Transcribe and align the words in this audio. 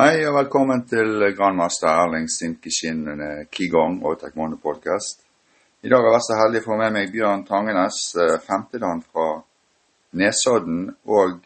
Hei 0.00 0.22
og 0.24 0.32
velkommen 0.32 0.86
til 0.88 1.26
grandmaster 1.36 1.90
Erling 1.92 2.24
Sinkishin 2.32 3.02
Qigong 3.52 3.98
og 4.08 4.14
Taekwondo 4.22 4.56
podcast. 4.56 5.18
I 5.84 5.90
dag 5.92 6.00
har 6.00 6.06
jeg 6.08 6.14
vært 6.14 6.24
så 6.24 6.38
heldig 6.38 6.62
å 6.62 6.64
få 6.64 6.78
med 6.80 6.94
meg 6.94 7.10
Bjørn 7.12 7.42
Tangenes, 7.44 7.98
eh, 8.16 8.38
femtedan 8.46 9.02
fra 9.04 9.26
Nesodden 10.16 10.86
og 11.04 11.44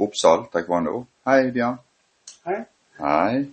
Oppsal 0.00 0.46
Taekwondo. 0.54 1.02
Hei, 1.28 1.50
Bjørn. 1.52 1.76
Hei. 2.48 2.58
Hei. 3.02 3.44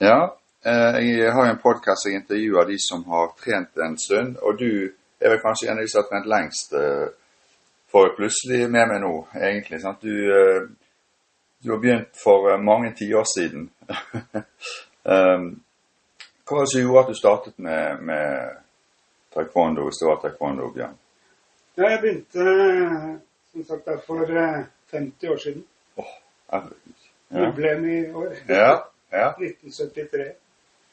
Ja, 0.00 0.18
eh, 0.64 0.98
jeg 1.04 1.36
har 1.36 1.50
en 1.50 1.60
podkast 1.68 2.08
jeg 2.08 2.22
intervjuer 2.22 2.72
de 2.72 2.80
som 2.80 3.04
har 3.12 3.34
trent 3.44 3.76
en 3.76 3.98
stund, 3.98 4.38
og 4.40 4.56
du 4.58 4.88
er 5.20 5.34
vel 5.34 5.44
kanskje 5.44 5.68
en 5.68 5.76
av 5.76 5.84
de 5.84 5.92
som 5.92 6.00
har 6.02 6.08
trent 6.14 6.32
lengst. 6.32 6.72
eh, 6.72 7.08
Får 7.92 8.06
jeg 8.06 8.16
plutselig 8.16 8.70
med 8.70 8.88
meg 8.88 9.00
nå, 9.00 9.26
egentlig. 9.36 9.80
sant? 9.80 10.02
Du, 10.02 10.68
du 11.64 11.70
har 11.70 11.78
begynt 11.78 12.08
for 12.24 12.50
eh, 12.52 12.60
mange 12.60 12.92
tiår 12.98 13.24
siden. 13.38 13.70
um, 15.04 15.46
hva 16.48 16.56
var 16.56 16.64
det 16.64 16.70
som 16.72 16.80
gjorde 16.80 17.00
at 17.02 17.08
du 17.08 17.14
startet 17.18 17.58
med, 17.58 18.00
med 18.02 18.56
taekwondo, 19.34 19.90
taekwondo, 20.22 20.70
Bjørn? 20.74 20.94
Ja, 21.76 21.88
jeg 21.90 22.00
begynte 22.00 22.44
som 23.52 23.64
sagt 23.64 23.84
der 23.86 23.98
for 24.06 24.22
eh, 24.22 24.64
50 24.90 25.28
år 25.28 25.36
siden. 25.36 25.64
Herregud. 26.50 26.94
Ja. 27.30 27.44
Jubileum 27.46 27.84
i 27.84 28.12
år. 28.12 28.32
ja, 28.48 28.70
ja. 29.12 29.28
1973. 29.38 30.32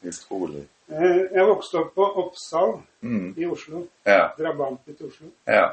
Utrolig. 0.06 0.66
Eh, 0.88 1.22
Jeg 1.34 1.46
vokste 1.48 1.78
opp 1.80 1.94
på 1.94 2.04
Oppsal 2.22 2.76
Mm. 3.00 3.34
i 3.38 3.46
Oslo. 3.46 3.84
Ja, 4.06 4.28
Drabanti 4.38 4.92
til 4.94 5.06
Oslo. 5.06 5.26
ja, 5.46 5.68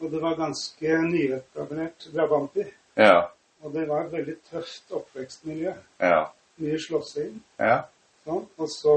Og 0.00 0.10
det 0.10 0.20
var 0.22 0.34
ganske 0.36 0.98
nyetablert 1.02 2.08
Drabanti. 2.14 2.64
ja, 2.96 3.30
Og 3.66 3.72
det 3.74 3.86
var 3.88 4.04
et 4.06 4.12
veldig 4.14 4.36
tøft 4.46 4.92
oppvekstmiljø. 4.94 5.72
ja, 6.00 6.20
Mye 6.62 6.78
slåssing. 6.80 7.40
ja, 7.60 7.80
Sånn. 8.24 8.44
Og 8.58 8.68
så 8.70 8.92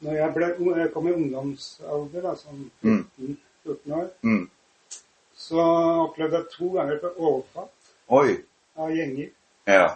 når 0.00 0.14
jeg, 0.16 0.32
ble, 0.34 0.48
jeg 0.80 0.92
kom 0.94 1.08
i 1.08 1.12
ungdomsalder, 1.12 2.22
da, 2.24 2.32
sånn 2.38 2.64
14, 2.82 3.36
14 3.66 3.94
år, 3.98 4.08
mm. 4.22 4.44
så 5.36 5.64
opplevde 6.06 6.40
jeg 6.40 6.50
to 6.54 6.70
ganger 6.76 7.00
på 7.02 7.10
overfatt 7.16 7.92
Oi. 8.18 8.38
av 8.78 8.92
gjenger. 8.94 9.30
Ja. 9.68 9.86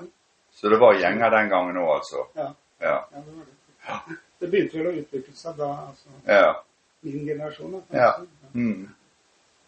Så 0.53 0.69
det 0.73 0.79
var 0.83 0.99
gjenger 1.01 1.31
den 1.37 1.49
gangen 1.53 1.81
òg, 1.81 1.93
altså? 2.01 2.27
Ja. 2.37 2.49
Ja. 2.83 2.97
Ja, 3.15 3.25
det 3.25 3.37
det. 3.39 4.19
Det 4.43 4.51
begynte 4.51 4.79
vel 4.81 4.91
å 4.91 4.97
utvikle 4.99 5.37
seg 5.39 5.57
da, 5.57 5.71
altså 5.89 6.09
Ja. 6.27 6.55
min 7.03 7.27
generasjon. 7.27 7.77
Da, 7.89 7.99
Ja. 7.99 8.13
Mm. 8.55 8.89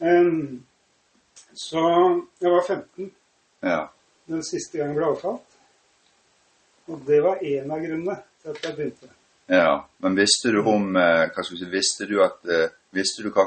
Um, 0.00 0.66
så 1.54 1.80
jeg 2.42 2.50
var 2.50 2.62
15 2.68 3.12
Ja. 3.64 3.88
den 4.28 4.42
siste 4.44 4.78
gangen 4.78 4.96
ble 4.96 5.06
overfalt. 5.10 5.58
Og 6.88 7.00
det 7.06 7.20
var 7.24 7.40
en 7.44 7.70
av 7.72 7.80
grunnene 7.80 8.16
til 8.42 8.50
at 8.52 8.62
jeg 8.64 8.76
begynte. 8.76 9.08
ja. 9.48 9.84
Men 9.98 10.16
visste 10.16 10.52
du 10.52 10.58
om 10.68 10.96
eh, 10.96 11.28
Hva 11.32 11.42
skal 11.44 11.56
vi 11.56 11.64
si 11.64 11.70
Visste 11.72 12.06
du 12.08 12.18
at 12.24 12.44
eh, 12.44 12.68
Visste 12.92 13.22
du 13.24 13.30
hva 13.32 13.46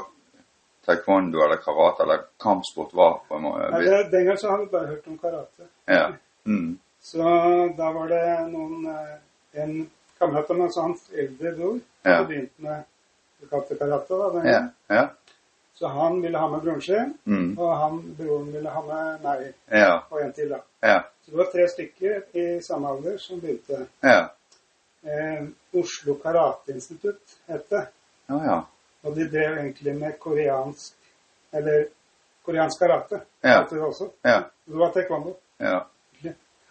taekwondo 0.88 1.42
eller 1.44 1.60
karate 1.62 2.02
eller 2.02 2.22
kampsport 2.40 2.94
var? 2.96 3.20
på 3.28 3.36
en 3.36 3.42
måte? 3.42 3.70
Nei, 3.74 3.82
det, 3.84 4.10
den 4.10 4.26
gang 4.26 4.38
så 4.40 4.50
hadde 4.50 4.62
jeg 4.66 4.70
bare 4.72 4.86
hørt 4.92 5.06
om 5.06 5.18
karate. 5.18 5.66
Ja. 5.86 6.06
Mm. 6.48 6.78
Så 7.02 7.22
da 7.78 7.90
var 7.92 8.08
det 8.08 8.22
noen 8.50 8.86
eh, 8.90 9.16
En 9.62 9.74
kamerat 10.18 10.50
av 10.50 10.58
meg, 10.58 10.72
så 10.74 10.82
hans 10.88 11.04
eldre 11.14 11.52
bror, 11.56 11.78
Ja. 12.04 12.10
hadde 12.16 12.26
begynte 12.28 12.62
med 12.62 12.84
karate. 13.50 13.76
Da, 13.78 14.30
den 14.34 14.46
Ja. 14.46 14.52
gangen. 14.52 14.72
Ja. 14.88 15.04
Så 15.78 15.86
han 15.94 16.16
ville 16.22 16.38
ha 16.38 16.48
med 16.50 16.60
broren 16.64 16.80
sin, 16.82 17.12
Mm. 17.24 17.58
og 17.58 17.76
han, 17.78 17.98
broren 18.18 18.48
ville 18.52 18.70
ha 18.70 18.80
med 18.82 19.20
meg 19.22 19.54
Ja. 19.70 20.00
og 20.10 20.20
en 20.22 20.32
til. 20.32 20.48
da. 20.48 20.58
Ja. 20.82 21.02
Så 21.24 21.30
det 21.30 21.36
var 21.38 21.50
tre 21.52 21.68
stykker 21.68 22.22
i 22.34 22.60
samme 22.62 22.88
alder 22.88 23.18
som 23.18 23.40
begynte. 23.40 23.86
Ja. 24.02 24.28
Eh, 25.04 25.44
Oslo 25.74 26.14
Karateinstitutt 26.14 27.36
het 27.46 27.68
det. 27.70 27.86
Ja, 28.28 28.34
ja. 28.44 28.58
Og 29.04 29.14
de 29.14 29.28
drev 29.30 29.58
egentlig 29.58 29.94
med 30.00 30.18
koreansk 30.20 30.94
Eller 31.52 31.86
koreansk 32.44 32.78
karate. 32.78 33.20
Ja. 33.44 33.64
det 33.70 33.80
også. 33.80 34.10
Ja. 34.24 34.42
Det 34.66 34.74
var 34.76 34.90
taekwondo. 34.92 35.36
ja. 35.60 35.80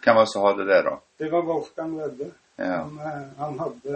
Hvem 0.04 0.14
var 0.14 0.20
det 0.24 0.28
som 0.32 0.42
hadde 0.44 0.64
det, 0.66 0.84
da? 0.84 0.98
Det 1.18 1.30
var 1.32 1.42
Wolfgang 1.42 1.96
Wedde. 2.00 2.30
Ja. 2.58 2.64
Han, 2.64 2.98
eh, 2.98 3.38
han 3.38 3.58
hadde 3.58 3.92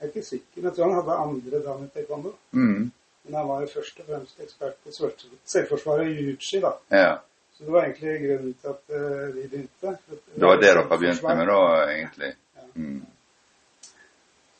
Jeg 0.00 0.06
er 0.06 0.06
ikke 0.06 0.22
sikker, 0.22 0.56
men 0.56 0.64
jeg 0.64 0.74
tror 0.74 0.84
han 0.84 0.94
hadde 0.94 1.16
andre 1.22 1.62
dan 1.64 1.84
i 1.84 1.88
taekwondo. 1.94 2.32
Mm. 2.52 2.92
Men 3.30 3.38
han 3.38 3.48
var 3.48 3.60
jo 3.62 3.68
først 3.70 4.00
og 4.02 4.06
fremst 4.10 4.40
ekspert 4.42 4.78
på 4.82 4.90
selvforsvaret 4.90 5.50
selvforsvar 5.54 6.00
og 6.02 6.08
jiu-jitsu, 6.10 6.56
da. 6.64 6.72
Ja. 6.90 7.10
Så 7.54 7.64
det 7.66 7.72
var 7.76 7.84
egentlig 7.86 8.14
grunnen 8.24 8.54
til 8.58 8.68
at 8.72 8.80
uh, 8.90 9.34
vi 9.36 9.44
begynte. 9.52 9.92
Det 10.34 10.46
var 10.48 10.56
det 10.58 10.66
dere 10.66 10.82
begynte 10.90 11.34
med 11.38 11.46
da, 11.52 11.60
egentlig? 11.92 12.30
Mm. 12.74 13.04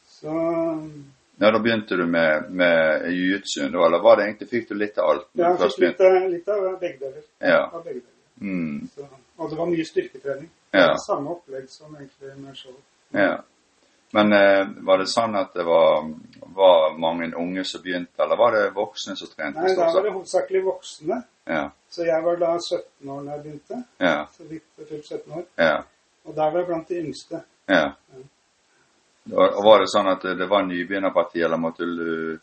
Så 0.06 0.34
Ja, 1.40 1.50
da 1.50 1.58
begynte 1.58 1.96
du 1.96 2.06
med, 2.06 2.50
med 2.52 3.06
jiu-jitsuen, 3.10 3.74
eller 3.74 3.98
var 4.04 4.16
det 4.16 4.24
egentlig 4.28 4.48
Fikk 4.50 4.68
du 4.68 4.74
litt 4.76 4.98
av 5.00 5.10
alt? 5.10 5.26
ja, 5.32 5.50
jeg 5.56 5.70
fikk 5.72 5.78
litt, 5.86 6.00
av- 6.06 6.30
litt 6.30 6.48
av 6.52 6.66
begge 6.80 6.98
deler. 7.00 7.22
Ja. 7.40 7.62
Av 7.72 7.84
begge 7.84 8.02
deler. 8.04 8.16
Mm. 8.40 8.88
Så, 8.94 9.06
og 9.36 9.50
det 9.50 9.58
var 9.58 9.70
mye 9.72 9.86
styrketrening. 9.88 10.50
Ja. 10.70 10.86
Det 10.92 11.00
Samme 11.06 11.32
opplegg 11.34 11.66
som 11.72 11.96
egentlig 11.96 12.36
med 12.36 12.56
show. 12.56 12.76
ja. 13.16 13.40
Men 14.12 14.32
eh, 14.32 14.66
var 14.86 14.98
det 14.98 15.06
sånn 15.06 15.36
at 15.38 15.52
det 15.54 15.62
var, 15.66 16.08
var 16.56 16.96
mange 16.98 17.30
unge 17.38 17.62
som 17.64 17.82
begynte, 17.82 18.18
eller 18.22 18.36
var 18.40 18.56
det 18.56 18.64
voksne 18.74 19.14
som 19.16 19.30
trente? 19.30 19.62
Nei, 19.62 19.76
da 19.78 19.86
var 19.94 20.02
det 20.02 20.14
hovedsakelig 20.16 20.64
voksne. 20.66 21.20
Ja. 21.50 21.62
Så 21.90 22.04
jeg 22.06 22.24
var 22.24 22.36
da 22.40 22.50
17 22.58 23.10
år 23.10 23.22
da 23.22 23.36
jeg 23.36 23.42
begynte. 23.44 23.80
Ja. 24.02 24.16
Så 24.34 24.48
vidt 24.50 24.66
jeg 24.78 24.88
fylte 24.88 25.20
17 25.20 25.38
år. 25.38 25.46
Ja. 25.62 25.78
Og 26.26 26.34
da 26.36 26.50
var 26.50 26.62
jeg 26.62 26.68
blant 26.72 26.90
de 26.90 27.00
yngste. 27.04 27.42
ja. 27.70 27.88
Og 29.30 29.56
og 29.56 29.64
var 29.64 29.82
det 29.82 29.90
sånn 29.92 30.08
at 30.10 30.24
det 30.38 30.46
var 30.48 30.64
nybegynnerparti, 30.66 31.42
eller 31.44 31.60
måtte 31.60 31.86
du 31.86 32.38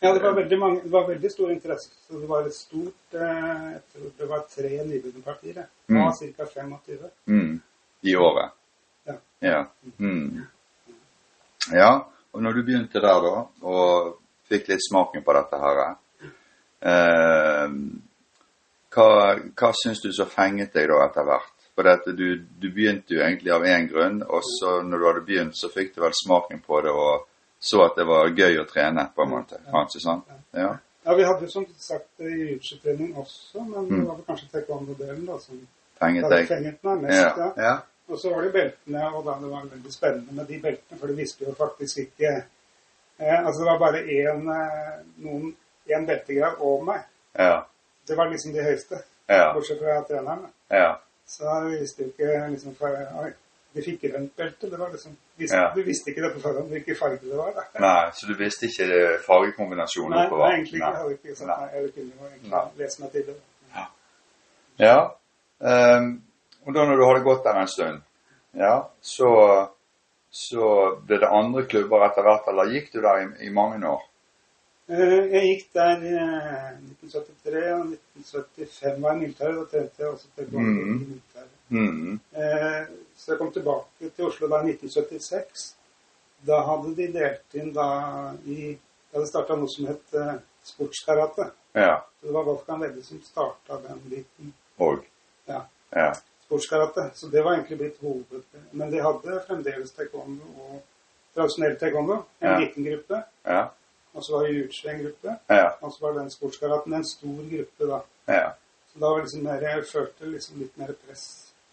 Ja, 0.00 0.12
det 0.14 0.22
var 0.22 0.32
veldig, 0.38 0.58
mange, 0.58 0.80
det 0.84 0.92
var 0.92 1.08
veldig 1.08 1.30
stor 1.30 1.50
interesse. 1.52 1.90
Så 2.06 2.20
det 2.20 2.28
var 2.30 2.46
et 2.46 2.54
stort 2.54 3.16
eh, 3.18 3.64
Jeg 3.74 3.80
tror 3.92 4.10
det 4.18 4.28
var 4.30 4.44
tre 4.48 4.70
nybegynnerpartier. 4.86 5.54
Det 5.58 5.98
var 5.98 6.14
ca. 6.38 6.46
25. 6.54 7.10
mm, 7.26 7.60
i 8.00 8.16
året? 8.16 8.50
Ja. 9.04 9.16
Ja. 9.40 9.64
Mm. 9.98 10.46
Ja. 11.72 11.92
Og 12.34 12.42
når 12.42 12.52
du 12.52 12.62
begynte 12.66 13.00
der, 13.00 13.20
da, 13.22 13.44
og 13.62 14.14
fikk 14.50 14.68
litt 14.68 14.82
smaken 14.82 15.22
på 15.24 15.32
dette 15.36 15.60
her 15.62 15.82
eh, 16.82 17.68
Hva, 18.94 19.06
hva 19.58 19.70
syns 19.74 20.02
du 20.02 20.10
så 20.12 20.26
fenget 20.30 20.74
deg 20.74 20.90
da 20.90 20.98
etter 21.06 21.26
hvert? 21.28 21.52
For 21.74 21.88
du, 22.14 22.26
du 22.38 22.68
begynte 22.70 23.16
jo 23.16 23.22
egentlig 23.24 23.50
av 23.54 23.64
én 23.66 23.88
grunn, 23.90 24.20
og 24.22 24.42
så 24.46 24.76
når 24.86 24.98
du 24.98 25.06
hadde 25.08 25.24
begynt, 25.26 25.56
så 25.58 25.70
fikk 25.74 25.94
du 25.96 26.02
vel 26.04 26.14
smaken 26.14 26.60
på 26.62 26.80
det 26.86 26.92
og 26.94 27.24
så 27.58 27.80
at 27.86 27.96
det 27.96 28.04
var 28.06 28.28
gøy 28.30 28.60
å 28.60 28.66
trene, 28.68 29.08
på 29.16 29.24
en 29.24 29.30
måte. 29.32 29.58
Kanskje 29.72 30.02
sant? 30.04 30.28
Ja. 30.54 30.74
Ja, 31.04 31.14
vi 31.16 31.24
hadde 31.26 31.44
jo 31.44 31.50
som 31.52 31.64
sagt 31.80 32.20
jiu-jitsu-trening 32.20 33.16
også, 33.20 33.60
men 33.64 33.88
Mm. 33.88 33.98
det 34.00 34.08
var 34.08 34.20
kanskje 34.26 34.48
taekwondo-delen 34.52 35.26
da 35.26 35.38
som 35.38 35.58
Fenget 36.00 36.30
deg? 36.30 36.46
fenget 36.48 36.84
meg 36.84 37.02
mest. 37.02 37.36
Ja. 37.38 37.52
ja. 37.56 37.74
Ja. 38.08 38.12
Og 38.12 38.18
så 38.20 38.30
var 38.34 38.42
det 38.42 38.52
beltene, 38.52 39.04
og 39.16 39.24
da 39.24 39.34
det 39.40 39.50
var 39.50 39.64
veldig 39.70 39.92
spennende 39.92 40.32
med 40.34 40.46
de 40.46 40.58
beltene, 40.62 40.98
for 41.00 41.06
du 41.06 41.14
visste 41.14 41.44
jo 41.44 41.54
faktisk 41.54 41.98
ikke 41.98 42.32
eh, 43.20 43.38
Altså, 43.46 43.60
det 43.62 43.66
var 43.70 43.78
bare 43.78 44.02
én 44.04 44.42
beltegrav 44.44 45.04
noen 45.24 45.56
én 45.90 46.06
beltegrad 46.06 46.56
over 46.60 46.84
meg. 46.84 47.00
Ja. 47.38 47.60
Det 48.08 48.16
var 48.16 48.28
liksom 48.28 48.52
de 48.52 48.62
høyeste, 48.62 48.98
Ja. 49.28 49.52
bortsett 49.54 49.78
fra 49.78 50.02
treneren. 50.08 50.46
ja. 50.70 50.94
Så 51.26 51.44
jeg 51.44 51.80
visste 51.80 52.02
jo 52.02 52.08
ikke 52.10 52.48
liksom 52.50 52.74
for, 52.76 52.86
Oi, 53.22 53.30
de 53.74 53.82
fikk 53.82 54.02
grønt 54.12 54.36
belte. 54.36 54.70
Det 54.70 54.78
var 54.78 54.90
liksom 54.92 55.16
visste, 55.36 55.56
Ja. 55.56 55.70
Du 55.74 55.82
visste 55.82 56.10
ikke 56.10 56.22
det 56.22 56.34
på 56.34 56.40
forhånd 56.40 56.68
hvilken 56.68 56.96
farge 56.96 57.18
det 57.22 57.36
var. 57.36 57.52
da. 57.56 57.80
Nei, 57.80 58.10
så 58.12 58.26
du 58.28 58.34
visste 58.34 58.66
ikke 58.66 58.86
det 58.92 59.20
fargekombinasjonen 59.26 60.10
Nei, 60.10 60.26
oppover? 60.26 60.44
nei, 60.48 60.52
egentlig 60.54 60.74
ikke. 60.78 60.86
Jeg 60.86 60.96
hadde 61.00 61.12
ikke 61.12 61.36
sagt 61.36 61.46
Nei. 61.48 61.56
nei. 61.56 61.80
Jeg 61.82 61.92
kunne 61.94 62.28
egentlig 62.28 62.50
Nei. 62.50 62.64
lese 62.76 63.00
meg 63.02 63.10
til 63.12 63.26
det. 63.26 63.36
Ja. 64.78 64.98
ehm, 65.60 66.22
og 66.66 66.74
da 66.74 66.84
når 66.88 66.96
du 66.96 67.04
hadde 67.06 67.24
gått 67.24 67.44
der 67.44 67.60
en 67.60 67.68
stund, 67.68 68.02
ja, 68.54 68.74
så, 69.02 69.30
så 70.30 70.70
ble 71.06 71.18
det 71.22 71.30
andre 71.30 71.64
klubber 71.68 72.04
etter 72.06 72.22
hvert, 72.26 72.48
eller 72.48 72.72
gikk 72.72 72.92
du 72.92 73.00
der 73.02 73.22
i, 73.24 73.28
i 73.46 73.50
mange 73.54 73.80
år? 73.88 74.02
Eh, 74.88 75.32
Jeg 75.32 75.44
gikk 75.48 75.68
der 75.74 76.02
i 76.04 76.12
eh, 76.12 76.72
1973 77.02 77.62
og 77.72 77.94
1975 77.94 79.00
var 79.02 79.14
jeg 79.14 79.16
i 79.16 79.22
militæret. 79.24 79.56
Da 79.56 79.64
trente 79.70 80.02
jeg 80.02 80.10
også 80.10 80.28
til 80.36 80.54
i 80.54 80.64
militæret. 80.64 81.54
Mm. 81.68 82.20
Eh, 82.36 82.82
Så 83.16 83.32
jeg 83.32 83.38
kom 83.38 83.52
tilbake 83.52 84.10
til 84.16 84.26
Oslo 84.26 84.48
da 84.50 84.58
i 84.60 84.74
1976. 84.74 85.64
Da 86.46 86.58
hadde 86.66 86.90
de 86.98 87.06
delt 87.14 87.54
inn 87.56 87.70
da 87.72 87.86
i 88.44 88.74
Da 88.74 89.20
hadde 89.20 89.30
starta 89.30 89.56
noe 89.56 89.70
som 89.70 89.86
het 89.86 90.14
sportskarate. 90.66 91.44
Ja. 91.78 92.00
Så 92.20 92.26
det 92.26 92.34
var 92.34 92.44
Wolfgang 92.48 92.80
Wedde 92.82 93.02
som 93.06 93.20
starta 93.22 93.78
den 93.88 94.00
biten. 94.10 94.52
Og? 94.82 95.04
Ja. 95.46 95.60
Ja. 95.94 96.10
Sportskarate. 96.58 97.10
Så 97.14 97.26
det 97.32 97.42
var 97.44 97.52
egentlig 97.54 97.78
blitt 97.78 98.00
hoved... 98.02 98.42
Men 98.72 98.90
de 98.90 99.00
hadde 99.02 99.40
fremdeles 99.46 99.90
taekwondo 99.92 100.42
og 100.58 100.82
tradisjonell 101.34 101.76
taekwondo. 101.80 102.20
En 102.40 102.50
Ja. 102.50 102.58
liten 102.60 102.84
gruppe. 102.84 103.22
Ja. 103.44 103.62
Og 104.14 104.22
så 104.24 104.32
var 104.36 104.44
det 104.46 104.52
jiu-jitsu 104.54 104.88
en 104.90 105.00
gruppe. 105.02 105.36
Ja. 105.50 105.70
Og 105.82 105.92
så 105.92 105.98
var 106.06 106.12
den 106.20 106.30
sportskaraten 106.30 106.94
en 106.94 107.04
stor 107.04 107.40
gruppe, 107.50 107.86
da. 107.90 108.00
Ja. 108.28 108.50
Så 108.92 108.98
da 109.00 109.06
var 109.10 109.20
liksom 109.24 109.42
mer, 109.42 109.60
jeg 109.60 109.84
følte 109.92 110.26
liksom 110.30 110.58
litt 110.58 110.76
mer 110.78 110.92
press 111.06 111.24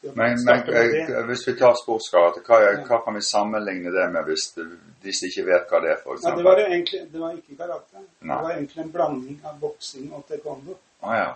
Men, 0.03 0.15
men 0.45 0.63
det. 0.65 1.09
eh, 1.13 1.25
hvis 1.29 1.43
vi 1.47 1.53
tar 1.59 1.75
sportskarate, 1.77 2.41
hva, 2.47 2.57
hva 2.87 2.97
kan 3.05 3.13
vi 3.13 3.21
sammenligne 3.21 3.91
det 3.93 4.07
med 4.11 4.25
hvis 4.25 4.47
de 4.55 5.27
ikke 5.27 5.43
vet 5.45 5.67
hva 5.69 5.81
det 5.83 5.91
er, 5.91 5.99
for 6.03 6.17
Ja, 6.23 6.31
det 6.35 6.43
var 6.43 6.57
egentlig 6.57 7.01
det 7.13 7.19
var 7.21 7.35
ikke 7.37 7.57
karate. 7.59 8.01
Nei. 8.21 8.35
Det 8.37 8.43
var 8.47 8.51
egentlig 8.55 8.81
en 8.81 8.91
blanding 8.91 9.37
av 9.45 9.59
boksing 9.61 10.07
og 10.13 10.25
taekwondo. 10.27 10.77
Ah, 11.03 11.15
ja. 11.19 11.29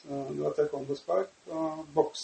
Så 0.00 0.20
det 0.30 0.42
var 0.42 0.54
taekwondo-spark 0.56 1.28
og 1.52 1.86
boks. 1.94 2.22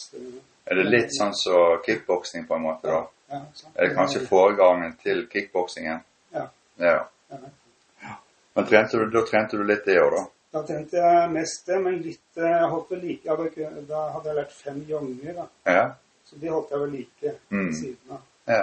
Er 0.67 0.75
det 0.81 0.85
litt 0.91 1.13
sånn 1.15 1.35
som 1.37 1.77
kickboksing 1.85 2.47
på 2.49 2.57
en 2.57 2.63
måte, 2.65 2.89
da? 2.89 3.03
Ja, 3.31 3.41
sant. 3.55 3.75
Er 3.77 3.89
det 3.89 3.97
kanskje 3.97 4.23
foregangen 4.27 4.95
til 5.03 5.27
kickboksingen? 5.33 6.01
Ja. 6.33 6.47
Ja. 6.79 6.97
Ja. 7.31 8.17
Men 8.55 8.67
trente 8.71 8.97
du, 8.99 9.11
da 9.11 9.23
trente 9.29 9.59
du 9.61 9.65
litt 9.69 9.85
det 9.85 9.99
òg, 10.01 10.15
da? 10.17 10.23
Da 10.57 10.63
trente 10.65 10.97
jeg 10.97 11.31
mest 11.35 11.67
det, 11.69 11.79
men 11.85 11.99
litt 12.01 12.39
eh, 12.41 12.49
Jeg 12.49 12.69
holdt 12.73 12.91
vel 12.95 13.01
like 13.05 13.27
jeg 13.29 13.37
hadde, 13.37 13.83
Da 13.91 14.05
hadde 14.15 14.31
jeg 14.31 14.37
lært 14.39 14.53
fem 14.57 14.79
jonger, 14.89 15.35
da. 15.37 15.47
Ja. 15.69 15.83
Så 16.25 16.39
de 16.41 16.49
holdt 16.49 16.71
jeg 16.73 16.81
vel 16.81 16.91
like 16.97 17.35
Mm. 17.51 17.67
ved 17.67 17.75
siden 17.81 18.15
av. 18.17 18.23
Ja. 18.49 18.63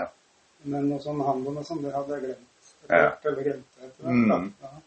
Men 0.64 0.90
noe 0.90 1.00
sånn 1.04 1.22
handel 1.28 1.58
og 1.60 1.66
sånn, 1.68 1.84
det 1.84 1.94
hadde 1.94 2.16
jeg 2.18 2.24
glemt. 2.24 2.50
Ja. 2.90 2.96
Hvert, 2.98 3.26
Eller 3.26 3.44
glemt 3.44 3.78
det 3.78 3.86
etter 3.86 4.04
hvert. 4.04 4.54
Mm. 4.64 4.82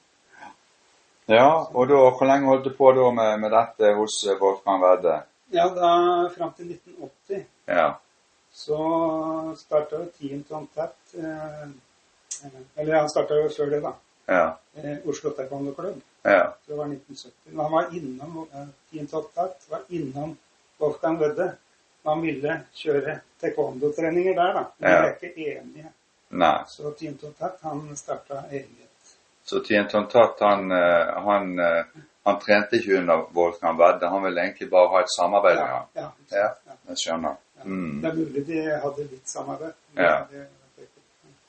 Ja. 1.27 1.35
ja 1.37 1.53
og 1.75 1.89
da, 1.91 1.95
hvor 2.11 2.27
lenge 2.29 2.47
holdt 2.51 2.65
du 2.69 2.73
på 2.79 2.93
da 2.97 3.11
med, 3.11 3.41
med 3.43 3.51
dette 3.55 3.93
hos 3.99 4.21
eh, 4.27 4.37
Wolfgang 4.41 4.83
Vedde? 4.83 5.17
Ja, 5.55 5.69
da 5.75 5.91
fram 6.37 6.53
til 6.57 6.71
1980 6.75 7.45
Ja. 7.67 7.89
så 8.53 8.79
starta 9.59 9.97
jo 10.01 10.07
Team 10.19 10.43
Tontett, 10.49 10.97
eh, 11.19 11.63
eh, 11.63 12.61
Eller 12.77 13.01
han 13.01 13.09
starta 13.11 13.35
jo 13.35 13.49
før 13.57 13.71
det, 13.71 13.83
da. 13.83 13.93
Ja. 14.27 14.47
Eh, 14.77 14.97
Oslo 15.09 15.31
Taekwondo 15.31 15.75
Klubb. 15.75 16.01
Ja. 16.23 16.53
Det 16.67 16.75
var 16.79 16.87
1970. 16.91 17.33
Men 17.53 17.61
han 17.65 17.73
var 17.73 17.93
innom 17.95 18.47
eh, 18.53 18.67
Team 18.91 19.07
Tom 19.07 19.25
var 19.71 19.81
innom 19.89 20.37
Wolfgang 20.79 21.19
Vedde. 21.21 21.53
Han 22.05 22.23
ville 22.23 22.61
kjøre 22.75 23.21
taekwondo-treninger 23.43 24.35
der, 24.35 24.53
da. 24.53 24.65
Men 24.79 24.91
Ja. 24.93 25.03
de 25.03 25.09
er 25.09 25.15
ikke 25.31 25.59
enige. 25.61 25.93
Nei. 26.31 26.65
Så 26.69 26.91
Team 26.99 27.15
Tontett, 27.19 27.61
han 27.63 27.97
starta 27.97 28.45
eget. 28.51 28.86
Så 29.47 29.61
Tien 29.63 29.87
Tontat, 29.89 30.41
han, 30.41 30.71
eh, 30.75 31.13
han, 31.27 31.53
eh, 31.59 31.85
han 32.27 32.39
trente 32.43 32.77
ikke 32.81 32.99
under 32.99 33.21
Volkan 33.33 33.77
Vedde. 33.79 34.09
Han 34.11 34.23
ville 34.25 34.41
egentlig 34.43 34.67
bare 34.71 34.89
ha 34.89 35.01
et 35.05 35.13
samarbeid 35.17 35.57
med 35.61 35.67
ham. 35.67 35.85
ja, 35.95 36.09
Ja. 36.31 36.39
ja. 36.67 36.73
Jeg 36.89 36.97
skjønner. 36.99 37.37
Mm. 37.65 38.01
Det 38.03 38.11
er 38.11 38.15
mulig 38.15 38.47
de 38.47 38.59
hadde 38.83 39.05
litt 39.11 39.29
samarbeid. 39.29 39.73
Ja. 39.97 40.25
Det- 40.31 40.49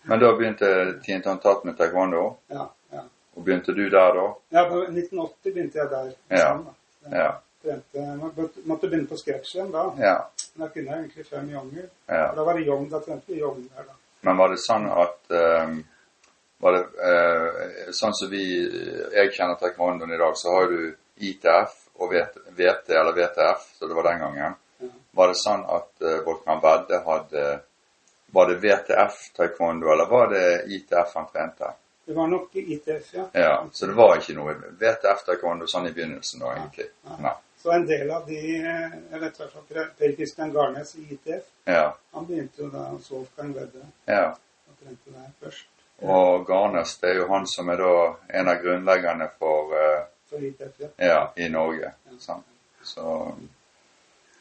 Men 0.04 0.20
da 0.20 0.32
begynte 0.32 1.02
Tien 1.04 1.22
Tatt 1.22 1.66
med 1.66 1.76
taekwondo. 1.78 2.38
Ja, 2.50 2.68
ja. 2.94 3.02
Og 3.36 3.44
begynte 3.46 3.74
du 3.76 3.90
der 3.90 4.14
da? 4.14 4.28
ja 4.52 4.64
på 4.70 4.78
1980 4.88 5.54
begynte 5.54 5.78
jeg 5.80 5.90
der. 5.90 6.12
Ja. 6.30 6.38
sammen, 6.38 6.66
da. 7.10 7.18
Ja. 7.18 7.32
Trente, 7.64 8.18
måtte- 8.66 8.88
begynne 8.90 9.08
på 9.08 9.18
scratch 9.18 9.56
igjen 9.56 9.72
da. 9.72 9.84
Ja. 10.00 10.16
Men 10.56 10.68
da 10.68 10.74
kunne 10.74 10.86
jeg 10.92 11.00
egentlig 11.00 11.26
fem 11.28 11.50
jonger. 11.50 11.90
ja. 12.08 12.32
Da 12.36 12.44
var 12.44 12.54
det 12.54 12.66
jong, 12.66 12.90
da 12.90 13.00
trente 13.00 13.24
vi 13.28 13.40
jong 13.40 13.62
der, 13.76 13.84
da. 13.84 13.94
Men 14.22 14.38
var 14.38 14.50
det 14.50 14.58
sånn 14.60 14.88
at 15.02 15.32
eh, 15.32 15.68
Var 16.59 16.74
det 16.74 16.83
eh, 17.09 17.92
sånn 17.94 18.15
som 18.18 18.30
vi 18.31 18.44
Jeg 19.13 19.33
kjenner 19.36 19.59
taekwondoen 19.59 20.13
i 20.13 20.18
dag, 20.18 20.38
så 20.38 20.56
har 20.56 20.71
du 20.71 20.80
ITF 21.18 21.75
og 22.01 22.13
VT, 22.13 22.89
eller 22.94 23.13
VTF, 23.13 23.65
så 23.77 23.88
det 23.88 23.98
var 23.98 24.09
den 24.09 24.19
gangen. 24.19 24.56
Var 25.18 25.33
det 25.33 25.39
sånn 25.39 25.65
at 25.65 26.06
eh, 26.06 26.21
Volkan 26.25 26.62
Vedde 26.62 27.01
hadde 27.06 27.48
Var 28.36 28.50
det 28.50 28.56
VTF 28.62 29.19
taekwondo, 29.38 29.89
eller 29.94 30.09
var 30.09 30.31
det 30.33 30.48
ITF 30.75 31.13
han 31.15 31.30
trente? 31.31 31.71
Det 32.06 32.13
var 32.13 32.27
nok 32.27 32.56
ITF, 32.56 33.13
ja. 33.13 33.25
Ja, 33.31 33.54
så 33.71 33.88
det 33.88 33.95
var 33.98 34.18
ikke 34.18 34.36
noe 34.38 34.56
VTF 34.80 35.24
taekwondo 35.27 35.68
sånn 35.68 35.89
i 35.89 35.94
begynnelsen 35.95 36.44
da, 36.44 36.54
egentlig. 36.57 36.89
Ja. 37.07 37.21
Nei. 37.24 37.33
Så 37.57 37.71
en 37.74 37.88
del 37.88 38.12
av 38.13 38.27
de 38.27 38.38
eh, 38.57 39.00
Jeg 39.12 39.21
vet 39.24 39.39
hva 39.42 39.48
fall 39.54 39.88
Per 39.98 40.13
Kristian 40.19 40.54
Garnes 40.54 40.94
i 41.00 41.07
ITF. 41.15 41.48
Ja. 41.65 41.88
Han 42.13 42.27
begynte 42.30 42.63
jo 42.63 42.69
da 42.74 42.86
hos 42.92 43.09
Wolfgang 43.12 43.56
Vedde 43.56 43.88
ja. 44.06 44.30
og 44.69 44.77
trente 44.83 45.15
der 45.15 45.33
først. 45.42 45.77
Og 46.02 46.46
Garnes, 46.46 46.98
det 47.02 47.10
er 47.10 47.22
jo 47.22 47.30
han 47.32 47.48
som 47.50 47.70
er 47.74 47.82
da 47.82 47.94
en 48.40 48.52
av 48.52 48.62
grunnleggerne 48.62 49.30
for 49.40 49.74
eh, 49.74 50.04
For 50.30 50.44
ITF, 50.44 50.76
ja. 50.84 50.90
Ja, 50.98 51.20
i 51.36 51.50
Norge. 51.50 51.94
Sant? 52.20 52.46
Så 52.84 53.34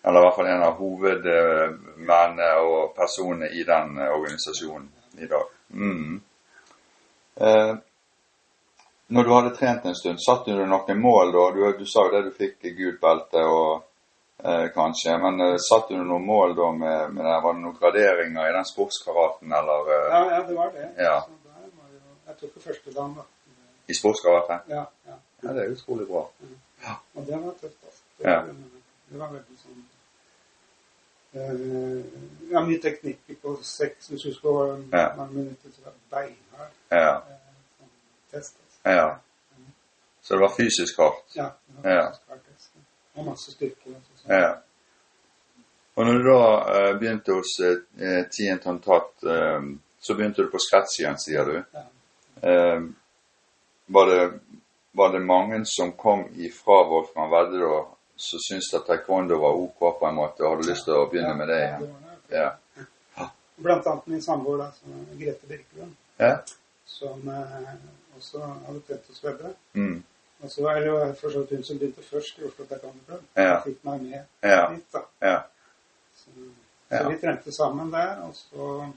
Eller 0.02 0.20
i 0.20 0.24
hvert 0.24 0.36
fall 0.36 0.50
en 0.50 0.62
av 0.62 0.76
hovedmennene 0.78 2.50
og 2.62 2.94
personene 2.94 3.48
i 3.50 3.64
den 3.64 3.98
eh, 3.98 4.12
organisasjonen 4.18 4.90
i 5.18 5.26
dag. 5.30 5.48
Mm. 5.72 6.20
Eh, 7.40 7.74
når 9.06 9.24
du 9.24 9.32
hadde 9.32 9.56
trent 9.56 9.84
en 9.84 9.94
stund, 9.94 10.18
satte 10.20 10.50
du 10.50 10.64
noen 10.66 11.00
mål 11.00 11.32
da? 11.34 11.50
Du, 11.54 11.60
du 11.78 11.86
sa 11.86 12.06
jo 12.06 12.14
det 12.14 12.22
du 12.26 12.32
fikk 12.34 12.64
gult 12.74 12.98
belte 13.02 13.42
og 13.46 13.84
eh, 14.42 14.66
kanskje, 14.74 15.14
men 15.22 15.40
eh, 15.44 15.58
satte 15.62 15.94
du 15.94 16.02
noen 16.02 16.26
mål 16.26 16.56
da 16.58 16.70
med, 16.74 17.12
med 17.14 17.28
det? 17.28 17.36
Var 17.44 17.54
det 17.54 17.62
noen 17.62 17.76
graderinger 17.78 18.50
i 18.50 18.56
den 18.56 18.66
sportskaraten, 18.66 19.52
eller 19.60 19.92
eh, 19.94 20.08
Ja, 20.10 20.22
ja, 20.32 20.40
det 20.48 20.56
var 20.58 20.72
det. 20.74 20.88
Ja. 20.98 21.20
Så 21.22 21.38
der 21.44 21.68
var 21.68 21.92
jo, 21.92 22.00
jeg 22.36 22.50
tok 22.50 22.56
jo 22.56 22.60
første 22.60 22.92
dagen, 22.92 23.14
da. 23.16 23.22
i 23.88 23.94
sportskarate? 23.94 24.60
Ja, 24.68 24.84
ja. 25.06 25.16
Ja, 25.42 25.52
det 25.52 25.62
er 25.64 25.72
utrolig 25.72 26.06
bra. 26.08 26.22
Ja. 26.82 26.94
Og 27.14 27.26
det 27.26 27.38
var 27.42 27.52
tøft, 27.60 27.78
altså. 27.84 28.02
Det, 28.18 28.24
Ja. 28.30 28.40
det 29.10 29.18
var 29.20 29.30
veldig 29.32 29.56
sånn 29.60 29.84
uh, 31.36 32.50
Ja, 32.50 32.62
mye 32.64 32.80
teknikk 32.80 33.32
på 33.42 33.56
seks 33.62 34.08
Hvis 34.08 34.22
du 34.22 34.34
skal 34.34 34.84
Ja. 34.92 35.14
mange 35.16 35.32
minutter, 35.34 35.70
til 35.70 35.82
å 35.82 35.90
være 35.90 35.98
beinhard 36.10 36.72
Ja. 36.90 37.16
Uh, 37.16 37.32
sånn 37.78 37.90
test. 38.32 38.56
Altså. 38.64 38.96
ja. 38.96 39.18
Så 40.22 40.34
det 40.34 40.40
var 40.40 40.54
fysisk 40.56 40.98
hardt? 40.98 41.36
Ja. 41.36 41.50
Det 41.66 41.82
var 41.82 42.08
fysisk 42.08 42.28
hardt, 42.28 42.46
altså. 42.54 42.70
Og 43.14 43.24
masse 43.24 43.52
styrke. 43.52 43.94
Altså, 43.94 44.16
sånn. 44.22 44.30
Ja. 44.32 44.54
Og 45.96 46.04
når 46.06 46.18
du 46.18 46.24
da 46.28 46.40
uh, 46.60 46.98
begynte 46.98 47.32
hos 47.32 47.52
uh, 47.64 48.24
Tien 48.30 48.58
Tontat, 48.60 49.12
eh, 49.24 49.68
så 50.00 50.14
begynte 50.14 50.42
du 50.42 50.50
på 50.52 50.58
scratch 50.60 50.98
igjen, 51.00 51.16
sier 51.18 51.44
du. 51.48 51.54
Ja. 51.72 51.84
Eh, 52.42 52.80
var, 53.86 54.06
det, 54.06 54.38
var 54.92 55.12
det 55.12 55.20
mange 55.24 55.62
som 55.64 55.92
kom 55.92 56.24
ifra 56.36 56.82
Wolfgang 56.88 57.30
Vedde 57.30 57.58
da, 57.62 57.78
som 58.16 58.40
syntes 58.48 58.74
at 58.74 58.86
taekwondo 58.88 59.38
var 59.40 59.56
ok 59.60 59.78
på 60.00 60.06
en 60.08 60.14
måte, 60.14 60.42
og 60.44 60.56
hadde 60.56 60.70
lyst 60.70 60.84
til 60.88 60.96
å 60.96 61.06
begynne 61.10 61.34
med 61.36 61.48
det 61.52 61.60
Ja, 61.62 61.78
igjen? 61.78 61.94
Ja. 62.32 63.28
Blant 63.56 63.86
annet 63.88 64.06
min 64.12 64.22
samboer, 64.22 64.58
da, 64.58 64.70
som 64.76 64.92
er 64.98 65.16
Grete 65.20 65.46
Birkelund, 65.48 65.94
Ja? 66.20 66.34
som 66.86 67.28
eh, 67.28 67.72
også 68.16 68.40
hadde 68.66 68.80
trent 68.88 69.08
hos 69.08 69.22
Vedde. 69.24 69.54
Mm. 69.74 70.02
Og 70.44 70.50
så 70.52 70.62
var 70.62 70.80
det 70.80 71.16
for 71.20 71.32
så 71.32 71.40
vidt 71.40 71.50
hun 71.56 71.64
som 71.64 71.78
begynte 71.80 72.02
først 72.04 72.38
i 72.38 72.44
Oslo 72.44 72.64
Taekwondo 72.68 73.00
Club. 73.06 73.22
Ja. 73.36 73.60
Fikk 73.64 73.84
meg 73.88 74.02
med 74.02 74.24
Ja. 74.44 74.66
dit, 74.74 74.84
da. 74.92 75.00
Ja. 75.24 75.38
Så, 76.16 76.30
så 76.90 77.08
vi 77.08 77.16
trente 77.22 77.52
sammen 77.52 77.90
der, 77.92 78.20
og 78.26 78.34
så 78.36 78.90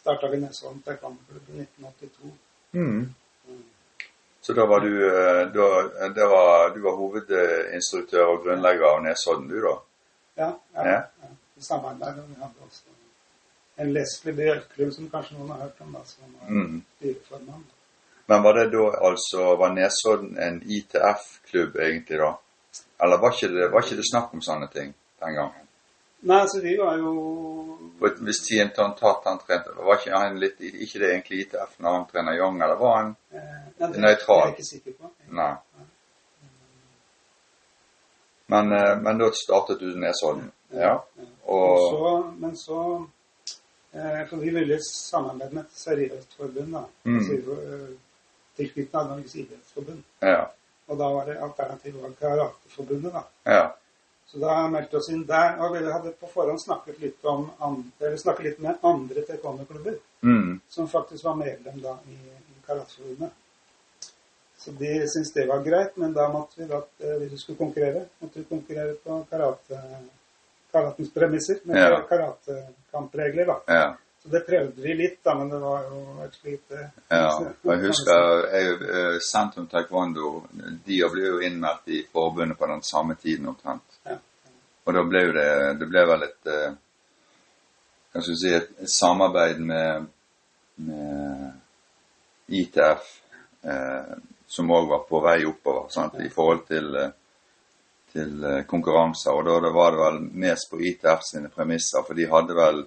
starta 0.00 0.28
vi 0.32 0.40
Nesholm 0.42 0.82
Taekwondo 0.82 1.22
Club 1.28 1.48
i 1.54 1.60
1982. 1.62 2.32
Mm. 2.72 3.14
Så 4.42 4.52
da 4.52 4.66
var 4.66 4.80
du, 4.80 4.94
eh, 5.06 5.46
da, 5.54 5.68
det 6.08 6.26
var, 6.26 6.72
du 6.74 6.80
var 6.82 6.96
hovedinstruktør 6.98 8.32
og 8.32 8.40
grunnlegger 8.46 8.88
av 8.88 9.04
Nesodden, 9.04 9.48
du 9.48 9.60
da? 9.62 9.76
Ja, 10.34 10.48
ja, 10.74 10.86
Ja. 10.86 10.98
ja. 11.22 11.30
I 11.56 11.62
samarbeid. 11.62 12.16
med 12.16 12.40
hadde 12.40 12.66
også 12.66 12.92
en 13.76 13.92
Leslie 13.92 14.34
Bjørklund, 14.34 14.92
som 14.94 15.10
kanskje 15.10 15.36
noen 15.38 15.52
har 15.54 15.62
hørt 15.66 15.80
om, 15.80 15.92
da, 15.92 16.04
som 16.04 16.34
var 16.40 16.50
Mm. 16.50 16.82
Men 18.26 18.42
var 18.42 18.52
det 18.52 18.70
da 18.72 18.84
altså 19.08 19.56
Var 19.56 19.72
Nesodden 19.72 20.38
en 20.38 20.62
ITF-klubb 20.62 21.76
egentlig 21.76 22.18
da? 22.18 22.32
Eller 23.02 23.18
var 23.18 23.32
ikke, 23.32 23.54
det, 23.54 23.70
var 23.72 23.82
ikke 23.82 23.96
det 23.96 24.10
snakk 24.10 24.34
om 24.34 24.42
sånne 24.42 24.68
ting 24.72 24.94
den 25.20 25.34
gangen? 25.34 25.66
Nei, 26.22 26.40
altså 26.40 26.60
vi 26.62 26.76
var 26.78 26.96
jo 26.98 27.71
For 28.02 28.24
Hvis 28.26 28.40
Tien 28.48 28.70
Tontat 28.74 29.22
han 29.24 29.38
trente, 29.38 29.70
var 29.76 30.00
ikke 30.00 30.18
han 30.18 30.38
litt 30.42 30.58
ikke 30.60 30.98
det 30.98 31.10
egentlig 31.12 31.44
ITF 31.44 31.76
når 31.78 31.92
han 31.96 32.06
trener 32.10 32.38
Young, 32.38 32.56
eller 32.58 32.78
var 32.80 32.96
han 32.96 33.12
eh, 33.30 33.60
ja, 33.78 33.90
Nøytral. 34.04 34.54
På. 34.98 35.10
Nei. 35.38 35.52
Men, 38.50 38.72
eh, 38.74 38.96
men 39.04 39.20
da 39.22 39.28
startet 39.38 39.78
du 39.80 39.92
Nesodden? 40.02 40.48
Ja. 40.74 40.96
Og 41.46 41.78
så, 41.84 42.14
men 42.42 42.56
så 42.58 42.80
eh, 43.92 44.24
For 44.30 44.42
vi 44.42 44.50
ville 44.50 44.80
samarbeide 44.88 45.54
med 45.54 45.62
et 45.62 45.78
seriøst 45.84 46.34
forbund, 46.40 46.74
da. 46.74 46.82
Mm. 47.04 47.20
Altså, 47.20 47.68
Tilknyttet 48.56 49.12
Norges 49.12 49.36
idrettsforbund. 49.44 50.02
Ja. 50.26 50.42
Og 50.90 50.98
da 50.98 51.12
var 51.14 51.30
det 51.30 51.38
alternativet 51.38 52.02
var 52.02 52.18
Karateforbundet, 52.18 53.14
da. 53.14 53.22
Ja. 53.46 53.62
Så 54.32 54.38
da 54.40 54.68
meldte 54.72 54.96
vi 54.96 55.00
oss 55.02 55.10
inn 55.12 55.26
der. 55.28 55.58
Og 55.60 55.74
vi 55.76 55.84
hadde 55.92 56.14
på 56.16 56.28
forhånd 56.32 56.60
snakket 56.62 57.00
litt, 57.02 57.18
om 57.28 57.50
andre, 57.60 58.06
eller 58.06 58.16
snakket 58.16 58.46
litt 58.46 58.60
med 58.64 58.78
andre 58.82 59.26
taekwondo-klubber 59.28 59.98
Mm. 60.22 60.60
som 60.68 60.88
faktisk 60.88 61.24
var 61.24 61.34
medlem 61.34 61.80
da 61.82 61.96
i, 62.08 62.14
i. 62.14 63.28
Så 64.56 64.70
de 64.70 65.08
syntes 65.08 65.32
det 65.34 65.46
var 65.48 65.62
greit, 65.64 65.96
men 65.96 66.12
da 66.12 66.28
måtte 66.30 66.60
vi 66.60 66.68
da, 66.70 66.78
eh, 67.00 67.16
hvis 67.18 67.32
vi 67.32 67.38
skulle 67.38 67.58
konkurrere, 67.58 68.04
måtte 68.22 68.38
vi 68.38 68.44
konkurrere 68.44 68.94
på 68.94 69.16
karate, 69.30 69.80
karatens 70.72 71.10
premisser, 71.14 71.58
med 71.64 71.76
Ja. 71.76 72.00
karatekampregler, 72.08 73.46
da. 73.46 73.60
ja. 73.66 73.96
Så 74.22 74.28
det 74.28 74.46
prøvde 74.46 74.82
vi 74.82 74.94
litt, 74.94 75.18
da, 75.24 75.34
men 75.34 75.48
det 75.50 75.58
var 75.58 75.82
jo 75.82 76.22
et 76.24 76.38
lite 76.44 76.90
Ja, 77.10 77.26
og 77.64 77.72
jeg 77.72 77.80
husker 77.80 78.46
jeg, 78.52 78.72
eh, 78.82 79.18
Sentrum 79.18 79.66
Taekwondo 79.66 80.44
De 80.86 81.00
ble 81.10 81.26
jo 81.26 81.40
innmeldt 81.40 81.88
i 81.88 82.06
forbundet 82.12 82.58
på 82.58 82.66
den 82.66 82.82
samme 82.82 83.14
tiden 83.14 83.48
omtrent. 83.48 83.91
Og 84.84 84.94
da 84.94 85.02
ble 85.06 85.20
jo 85.26 85.32
det 85.36 85.48
Det 85.80 85.88
ble 85.90 86.02
vel 86.10 86.22
et 86.26 86.50
eh, 86.50 86.72
skal 88.12 88.28
vi 88.28 88.36
si 88.36 88.52
et, 88.54 88.68
et 88.82 88.90
samarbeid 88.90 89.60
med, 89.64 90.06
med 90.84 91.52
ITF 92.52 93.06
eh, 93.64 94.14
som 94.52 94.70
òg 94.70 94.88
var 94.90 95.04
på 95.08 95.20
vei 95.24 95.38
oppover 95.48 95.88
sant? 95.90 96.18
i 96.20 96.28
forhold 96.28 96.66
til, 96.68 96.90
eh, 96.96 97.12
til 98.12 98.44
eh, 98.44 98.64
konkurranser. 98.68 99.32
Og 99.32 99.46
da, 99.48 99.54
da 99.64 99.70
var 99.72 99.94
det 99.94 100.02
vel 100.02 100.18
mest 100.44 100.68
på 100.70 100.80
ITF 100.90 101.24
sine 101.24 101.48
premisser, 101.48 102.04
for 102.04 102.18
de 102.18 102.28
hadde 102.28 102.58
vel 102.58 102.82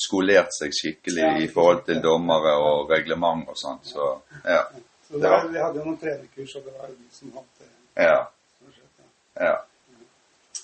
skolert 0.00 0.54
seg 0.54 0.70
skikkelig 0.76 1.24
Ja. 1.24 1.32
i 1.42 1.48
forhold 1.50 1.82
til 1.88 1.98
dommere 2.04 2.54
og 2.62 2.90
reglement 2.94 3.48
og 3.50 3.58
sånt. 3.58 3.90
Så 3.90 4.12
ja. 4.44 4.62
Så 5.08 5.18
Det 5.18 5.30
var, 5.30 5.48
vi 5.50 5.58
hadde 5.58 5.78
jo 5.80 5.84
noen 5.88 5.98
trenerkurs, 5.98 6.54
og 6.56 6.62
det 6.64 6.76
var 6.78 6.86
jo 6.88 6.94
de 6.94 7.10
som 7.16 7.32
hadde 7.34 7.68
Ja. 8.06 8.20
ja. 9.40 9.56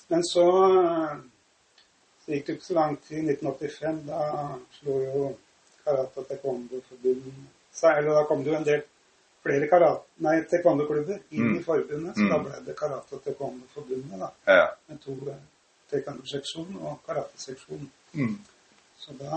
Men 0.09 0.23
så, 0.23 0.45
så 2.25 2.31
gikk 2.31 2.45
det 2.47 2.53
ikke 2.57 2.65
så 2.65 2.73
lang 2.77 2.97
tid. 3.07 3.17
I 3.17 3.33
1985 3.33 4.01
da 4.07 4.21
slo 4.79 4.97
jo 5.03 5.23
Karate 5.83 6.19
og 6.21 6.27
Taekwondo-forbundet 6.29 7.41
seg. 7.77 7.97
Eller 8.01 8.17
da 8.19 8.23
kom 8.29 8.43
det 8.43 8.51
jo 8.53 8.57
en 8.59 8.67
del 8.67 8.81
flere 9.47 9.67
karate, 9.71 10.03
nei, 10.25 10.41
taekwondo-klubber 10.51 11.19
inn 11.31 11.45
Mm. 11.53 11.59
i 11.59 11.63
forbundet. 11.63 12.15
Så 12.17 12.23
Mm. 12.25 12.29
da 12.33 12.37
ble 12.43 12.65
det 12.65 12.75
Karate 12.79 13.15
og 13.15 13.23
Taekwondo-forbundet, 13.23 14.19
da. 14.19 14.29
ja. 14.47 14.67
Med 14.89 14.99
to 15.05 15.11
eh, 15.29 15.41
taekwondo-seksjon 15.91 16.75
og 16.81 16.99
karate-seksjon. 17.07 17.89
Mm. 18.13 18.37
Så 18.99 19.13
da 19.19 19.29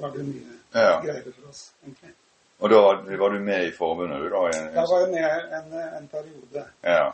var 0.00 0.10
det 0.16 0.24
mye 0.26 0.58
Ja. 0.74 1.00
greier 1.00 1.22
for 1.32 1.48
oss, 1.48 1.72
egentlig. 1.84 2.12
Og 2.58 2.70
da 2.70 2.76
var, 2.80 3.28
du 3.30 3.38
med 3.44 3.66
i 3.68 3.70
forbundet, 3.76 4.18
du, 4.20 4.28
da? 4.28 4.50
Da 4.74 4.84
var 4.90 5.00
jeg 5.00 5.10
med 5.10 5.52
en, 5.52 5.72
en 6.02 6.08
periode. 6.08 6.64
Ja. 6.84 7.12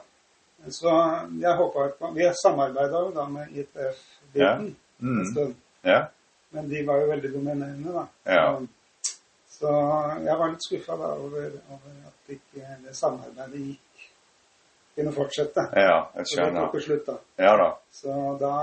Så 0.71 0.92
jeg 1.40 1.57
håpa 1.59 1.88
på 1.99 2.12
Vi 2.14 2.28
samarbeida 2.42 3.00
jo 3.02 3.11
da 3.14 3.26
med 3.28 3.50
ITF-biten 3.50 4.75
Mm. 5.02 5.21
en 5.21 5.26
stund. 5.26 5.54
Ja. 5.83 6.07
Men 6.50 6.69
de 6.69 6.87
var 6.87 7.00
jo 7.00 7.07
veldig 7.07 7.33
dominerende, 7.35 7.92
da. 7.92 8.07
Ja. 8.25 8.61
Så, 8.61 8.66
så 9.59 9.73
jeg 10.25 10.38
var 10.38 10.52
litt 10.52 10.62
skuffa 10.62 10.97
da 10.97 11.09
over, 11.19 11.57
over 11.75 11.97
at 12.07 12.35
ikke 12.37 12.76
det 12.85 12.95
samarbeidet 12.97 13.64
gikk 13.64 14.07
kunne 14.97 15.12
fortsette. 15.16 15.64
Ja, 15.75 15.97
jeg 16.14 16.26
Så 16.26 16.45
det 16.45 16.83
slutt, 16.85 17.07
da. 17.07 17.16
Ja 17.37 17.57
da. 17.57 17.69
Så 17.90 18.38
da, 18.40 18.54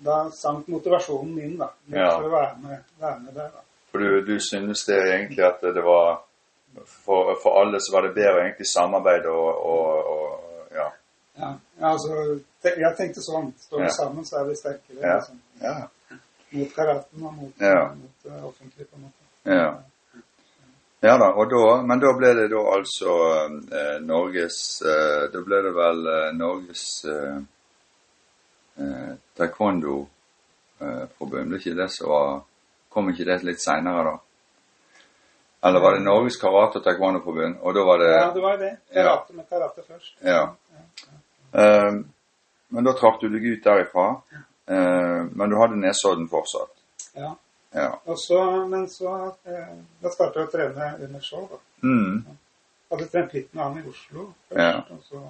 da 0.00 0.18
sank 0.30 0.68
motivasjonen 0.68 1.34
min, 1.34 1.56
da. 1.58 1.68
Ja. 1.92 2.10
For 2.16 2.30
å 2.30 2.32
være 2.32 2.58
med, 2.62 2.84
være 3.00 3.20
med 3.20 3.34
der, 3.34 3.50
da. 3.52 3.64
For 3.90 3.98
du, 3.98 4.20
du 4.24 4.38
synes 4.40 4.84
det 4.88 5.00
egentlig 5.02 5.44
at 5.44 5.60
det 5.60 5.84
var 5.84 6.22
for, 6.86 7.34
for 7.42 7.60
alle 7.60 7.80
så 7.80 7.92
var 7.92 8.06
det 8.06 8.14
bedre 8.14 8.46
egentlig 8.46 8.66
samarbeid 8.70 9.26
og, 9.28 9.48
og 9.72 10.11
ja. 11.38 11.42
Ja, 11.42 11.58
ja 11.80 11.86
altså, 11.92 12.40
jeg 12.64 12.96
tenkte 12.96 13.20
sånn. 13.24 13.52
Står 13.58 13.78
vi 13.78 13.84
Ja. 13.84 13.88
sammen, 13.90 14.24
så 14.24 14.36
er 14.40 14.44
vi 14.48 14.54
sterkere. 14.56 15.00
Ja. 15.00 15.14
Liksom. 15.16 15.40
Ja. 15.60 15.88
Mot 16.52 16.74
karaten 16.74 17.22
og 17.26 17.34
mot, 17.34 17.52
Ja. 17.60 17.94
mot 17.94 18.10
det 18.24 18.42
offentlige, 18.44 18.86
på 18.90 18.96
en 18.96 19.02
måte. 19.02 19.14
ja. 19.44 19.74
Ja 21.04 21.16
da, 21.18 21.24
og 21.34 21.50
da, 21.50 21.82
men 21.82 21.98
da 21.98 22.12
ble 22.14 22.28
det 22.34 22.50
da 22.52 22.56
altså 22.76 23.12
eh, 23.74 23.98
Norges 24.06 24.82
eh, 24.86 25.26
Da 25.32 25.40
ble 25.42 25.58
det 25.64 25.72
vel 25.74 26.06
eh, 26.06 26.30
Norges 26.38 26.84
eh, 27.10 27.38
eh, 28.78 29.14
taekwondo-forbund, 29.36 31.54
ikke 31.58 31.74
det 31.74 31.88
som 31.90 32.06
var 32.08 32.40
Kom 32.92 33.08
ikke 33.10 33.24
det 33.24 33.42
litt 33.42 33.58
seinere, 33.60 34.04
da? 34.04 34.18
Eller 35.68 35.80
var 35.80 35.92
det 35.96 36.02
Norges 36.04 36.36
karate- 36.38 36.76
og 36.78 36.84
taekwondo-forbund, 36.84 37.56
og 37.62 37.74
da 37.74 37.80
var 37.88 37.98
det 37.98 38.08
Ja, 38.12 38.30
det 38.34 38.42
var 38.42 38.56
det. 38.58 38.76
Karate 38.94 39.32
med 39.32 39.48
karate 39.48 39.82
først. 39.88 40.14
Ja. 40.22 40.54
Eh, 41.52 41.92
men 42.72 42.84
da 42.84 42.92
trakk 42.96 43.20
du 43.20 43.28
deg 43.28 43.44
ut 43.44 43.64
derifra. 43.64 44.06
Eh, 44.66 45.22
men 45.32 45.50
du 45.50 45.56
hadde 45.60 45.76
Nesodden 45.76 46.28
fortsatt. 46.28 46.72
Ja. 47.14 47.34
Ja. 47.74 48.00
Så, 48.16 48.66
men 48.68 48.88
så 48.88 49.14
eh, 49.48 49.68
Da 50.00 50.10
starta 50.12 50.40
jeg 50.42 50.48
å 50.48 50.52
trene 50.52 50.90
under 51.06 51.20
Skjold, 51.24 51.48
da. 51.50 51.60
Mm. 51.88 52.18
Hadde 52.92 53.06
trent 53.08 53.32
litt 53.32 53.54
med 53.54 53.64
han 53.64 53.78
i 53.80 53.84
Oslo 53.88 54.26
først, 54.48 54.60
Ja. 54.60 54.82
og 54.92 55.00
så 55.08 55.22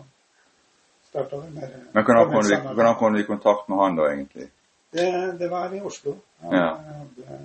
starta 1.09 1.39
vi 1.45 1.51
mer 1.55 1.77
Men 1.95 2.05
kom, 2.05 2.17
du, 2.43 2.57
hvordan 2.75 2.97
kom 2.99 3.15
du 3.15 3.21
i 3.21 3.27
kontakt 3.29 3.69
med 3.71 3.79
han 3.79 3.97
da, 3.97 4.09
egentlig? 4.11 4.49
Det, 4.91 5.07
det 5.39 5.51
var 5.51 5.75
i 5.75 5.81
Oslo. 5.81 6.17
Han 6.43 6.55
Ja. 6.59 6.67
hadde, 6.75 7.39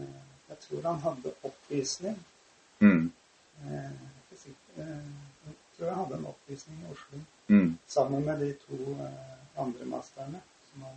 jeg 0.50 0.57
tror 0.65 0.81
han 0.89 1.00
hadde 1.05 1.34
oppvisning. 1.43 2.17
Mm. 2.81 3.12
Eh, 3.69 3.91
eh, 5.79 5.88
jeg 5.88 5.96
hadde 5.96 6.15
en 6.19 6.25
oppvisning 6.34 6.84
i 6.86 6.91
Oslo 6.91 7.24
Mm. 7.50 7.77
sammen 7.88 8.25
med 8.25 8.39
de 8.43 8.53
to 8.60 8.75
eh, 9.00 9.62
andre 9.62 9.86
masterne 9.88 10.41
som 10.72 10.81
han, 10.84 10.96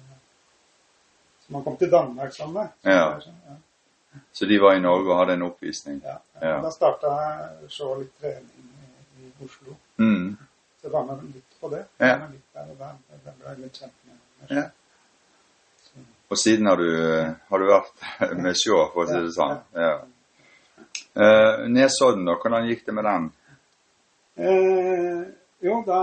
som 1.47 1.55
han 1.55 1.65
kom 1.65 1.77
til 1.77 1.91
Danmark 1.93 2.33
sammen 2.35 2.55
med. 2.55 2.69
Ja. 2.93 3.21
sånn, 3.23 3.37
ja. 3.47 3.55
Så 4.35 4.47
de 4.51 4.59
var 4.59 4.75
i 4.75 4.81
Norge 4.83 5.13
og 5.13 5.19
hadde 5.21 5.33
en 5.39 5.43
oppvisning? 5.47 6.01
Ja, 6.05 6.17
Ja. 6.43 6.57
Da 6.65 6.71
starta 6.75 7.07
jeg 7.21 7.71
så 7.71 7.93
litt 8.01 8.17
trening 8.21 8.67
i, 9.21 9.29
i 9.29 9.45
Oslo. 9.45 9.77
Mm. 10.03 10.37
Så 10.81 10.89
jeg 10.89 10.93
var 10.93 11.05
med 11.07 11.23
litt 11.35 11.61
på 11.61 11.69
det. 11.71 11.85
Ja. 12.01 12.07
Jeg 12.07 12.21
var 12.21 12.29
litt 12.35 12.55
der 12.55 12.71
og 12.75 12.79
der. 12.79 12.95
Jeg 13.25 13.35
ble 13.39 13.55
litt 13.63 13.79
kjent 13.79 13.93
med, 14.09 14.19
med 14.41 14.57
Ja. 14.59 14.69
Og 16.31 16.39
siden 16.39 16.67
har 16.67 16.77
du, 16.77 16.91
har 17.51 17.59
du 17.59 17.67
vært 17.67 18.03
med 18.43 18.55
Sjå, 18.59 18.81
for 18.93 19.05
å 19.05 19.07
si 19.07 19.19
det 19.23 19.33
sånn? 19.35 19.57
Ja. 19.75 19.93
Eh, 21.15 21.67
Nesodden, 21.69 22.25
da? 22.27 22.35
Hvordan 22.43 22.67
gikk 22.71 22.85
det 22.87 22.95
med 22.95 23.05
den? 23.05 23.31
Eh, 24.41 25.25
jo, 25.61 25.83
da 25.87 26.01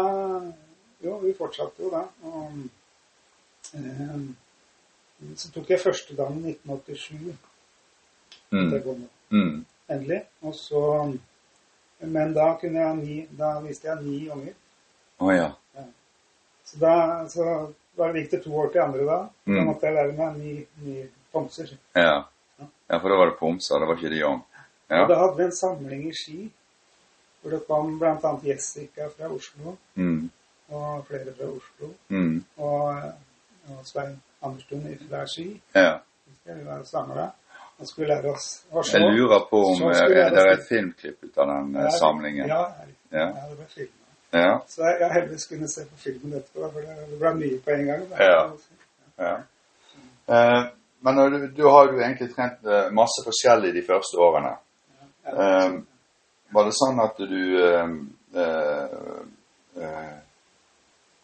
Jo, 1.04 1.18
vi 1.22 1.32
fortsatte 1.38 1.84
jo 1.84 1.90
da. 1.94 2.04
Og, 2.26 2.52
eh, 3.74 4.20
så 5.38 5.52
tok 5.54 5.70
jeg 5.70 5.80
første 5.82 6.16
dagen 6.18 6.40
i 6.46 6.54
1987. 6.56 7.36
Mm. 8.52 8.70
Det 8.72 8.84
går 8.86 8.98
nå. 9.02 9.08
Mm. 9.32 9.66
Endelig. 9.90 10.22
Og 10.42 10.54
så 10.56 10.84
Men 12.02 12.34
da 12.34 12.52
kunne 12.62 12.80
jeg 12.80 12.96
ni 12.98 13.28
Da 13.38 13.60
viste 13.60 13.88
jeg 13.88 14.04
ni 14.04 14.30
unger. 14.30 14.54
Oh, 15.20 15.32
ja. 15.36 15.52
Så 16.66 16.78
da 16.80 17.26
så 17.28 17.74
da 17.98 18.12
gikk 18.14 18.30
det 18.32 18.44
to 18.44 18.52
år 18.54 18.70
til 18.72 18.82
andre 18.82 19.06
da. 19.06 19.18
Da 19.46 19.52
Mm. 19.52 19.66
måtte 19.66 19.82
jeg 19.88 19.94
lære 19.96 20.14
meg 20.18 20.38
ni, 20.38 20.66
ni 20.84 21.08
pomser. 21.34 21.78
ja. 21.96 22.24
Ja, 22.90 22.98
for 23.00 23.10
da 23.10 23.16
var 23.18 23.26
det 23.30 23.38
pomser, 23.40 23.80
det 23.80 23.88
var 23.88 23.96
ikke 23.98 24.10
de 24.16 24.24
om. 24.24 24.40
Og 24.90 24.98
Ja. 24.98 25.08
da 25.08 25.16
hadde 25.16 25.38
vi 25.38 25.44
en 25.44 25.52
samling 25.52 26.08
i 26.08 26.14
Ski, 26.14 26.52
hvor 27.42 27.52
det 27.52 27.62
kom 27.68 28.00
bl.a. 28.00 28.32
Jessica 28.44 29.08
fra 29.18 29.30
Oslo, 29.34 29.76
Mm. 29.96 30.30
og 30.70 31.06
flere 31.08 31.34
fra 31.38 31.46
Oslo, 31.52 31.94
Mm. 32.10 32.44
og, 32.58 33.02
og 33.70 33.86
Svein 33.86 34.22
Anderstuen 34.44 35.00
fra 35.10 35.26
Ski. 35.28 35.62
Ja. 35.76 35.98
Vi 36.46 36.64
var 36.66 36.84
samla 36.84 37.30
og 37.80 37.88
skulle 37.88 38.08
lære 38.08 38.32
oss 38.32 38.64
å 38.72 38.82
Jeg 38.94 39.02
lurer 39.14 39.44
på 39.50 39.58
om 39.66 39.82
eh, 39.92 40.08
det 40.10 40.38
er 40.42 40.52
et 40.54 40.64
filmklipp 40.70 41.24
ut 41.24 41.38
av 41.38 41.48
den 41.48 41.76
eh, 41.76 41.84
Ja, 41.84 41.90
samlingen. 42.00 42.48
Ja, 42.48 42.62
ja, 43.12 43.20
Ja. 43.20 43.26
det 43.50 43.58
ble 43.58 43.66
filma. 43.70 43.94
Ja. 44.34 44.60
Så 44.68 44.82
jeg, 44.84 44.98
jeg 45.00 45.12
heldigvis 45.14 45.46
kunne 45.48 45.68
se 45.68 45.86
på 45.86 45.98
filmen 45.98 46.34
etterpå, 46.40 46.72
for 46.72 46.80
det, 46.82 46.96
det 47.12 47.20
ble 47.20 47.34
mye 47.36 47.60
på 47.66 47.72
en 47.72 47.86
gang. 47.86 48.08
Ja. 48.20 48.52
ja. 49.20 49.36
Eh, 50.28 50.64
men 51.02 51.16
du, 51.32 51.48
du 51.58 51.64
har 51.70 51.86
jo 51.92 52.00
egentlig 52.00 52.34
trent 52.36 52.66
eh, 52.66 52.90
masse 52.92 53.24
forskjellig 53.26 53.74
de 53.76 53.84
første 53.88 54.18
årene. 54.20 54.56
Ja. 55.26 55.32
Eh, 55.34 55.78
var 56.56 56.68
det 56.68 56.76
sånn 56.78 57.02
at 57.04 57.20
du 57.20 57.42
eh, 57.64 57.92
eh, 58.44 58.96
eh, 59.84 60.16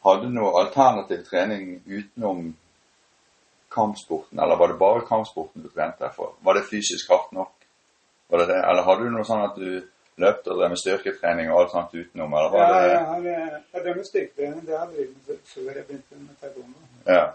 hadde 0.04 0.32
noe 0.34 0.52
alternativ 0.64 1.24
trening 1.30 1.78
utenom 1.88 2.52
kampsporten, 3.74 4.40
eller 4.40 4.60
var 4.60 4.74
det 4.74 4.78
bare 4.82 5.06
kampsporten 5.08 5.64
du 5.64 5.70
trente 5.70 6.10
for? 6.16 6.36
Var 6.46 6.60
det 6.60 6.68
fysisk 6.70 7.10
hardt 7.10 7.32
nok? 7.34 7.54
Var 8.30 8.44
det 8.44 8.50
det? 8.52 8.60
Eller 8.70 8.86
hadde 8.88 9.08
du 9.08 9.14
noe 9.14 9.26
sånn 9.28 9.46
at 9.48 9.56
du 9.58 9.70
løpte 10.22 10.52
og 10.54 10.60
drev 10.60 10.74
med 10.74 10.82
styrketrening 10.82 11.50
og 11.50 11.62
alt 11.62 11.74
sånt 11.74 11.96
utenom? 11.96 12.36
Eller 12.38 12.60
Ja, 12.60 12.68
det... 12.74 12.92
ja, 12.92 13.16
jeg, 13.30 13.64
jeg 13.74 13.86
drev 13.88 13.98
med 13.98 14.10
styrketrening. 14.10 14.62
Det 14.68 14.78
har 14.78 14.86
jeg 14.86 14.94
drevet 14.94 15.32
med 15.32 15.42
før 15.54 15.72
jeg 15.72 15.88
begynte 15.88 16.20
med 16.20 16.38
taekwondo. 16.44 16.86
Ja. 17.08 17.26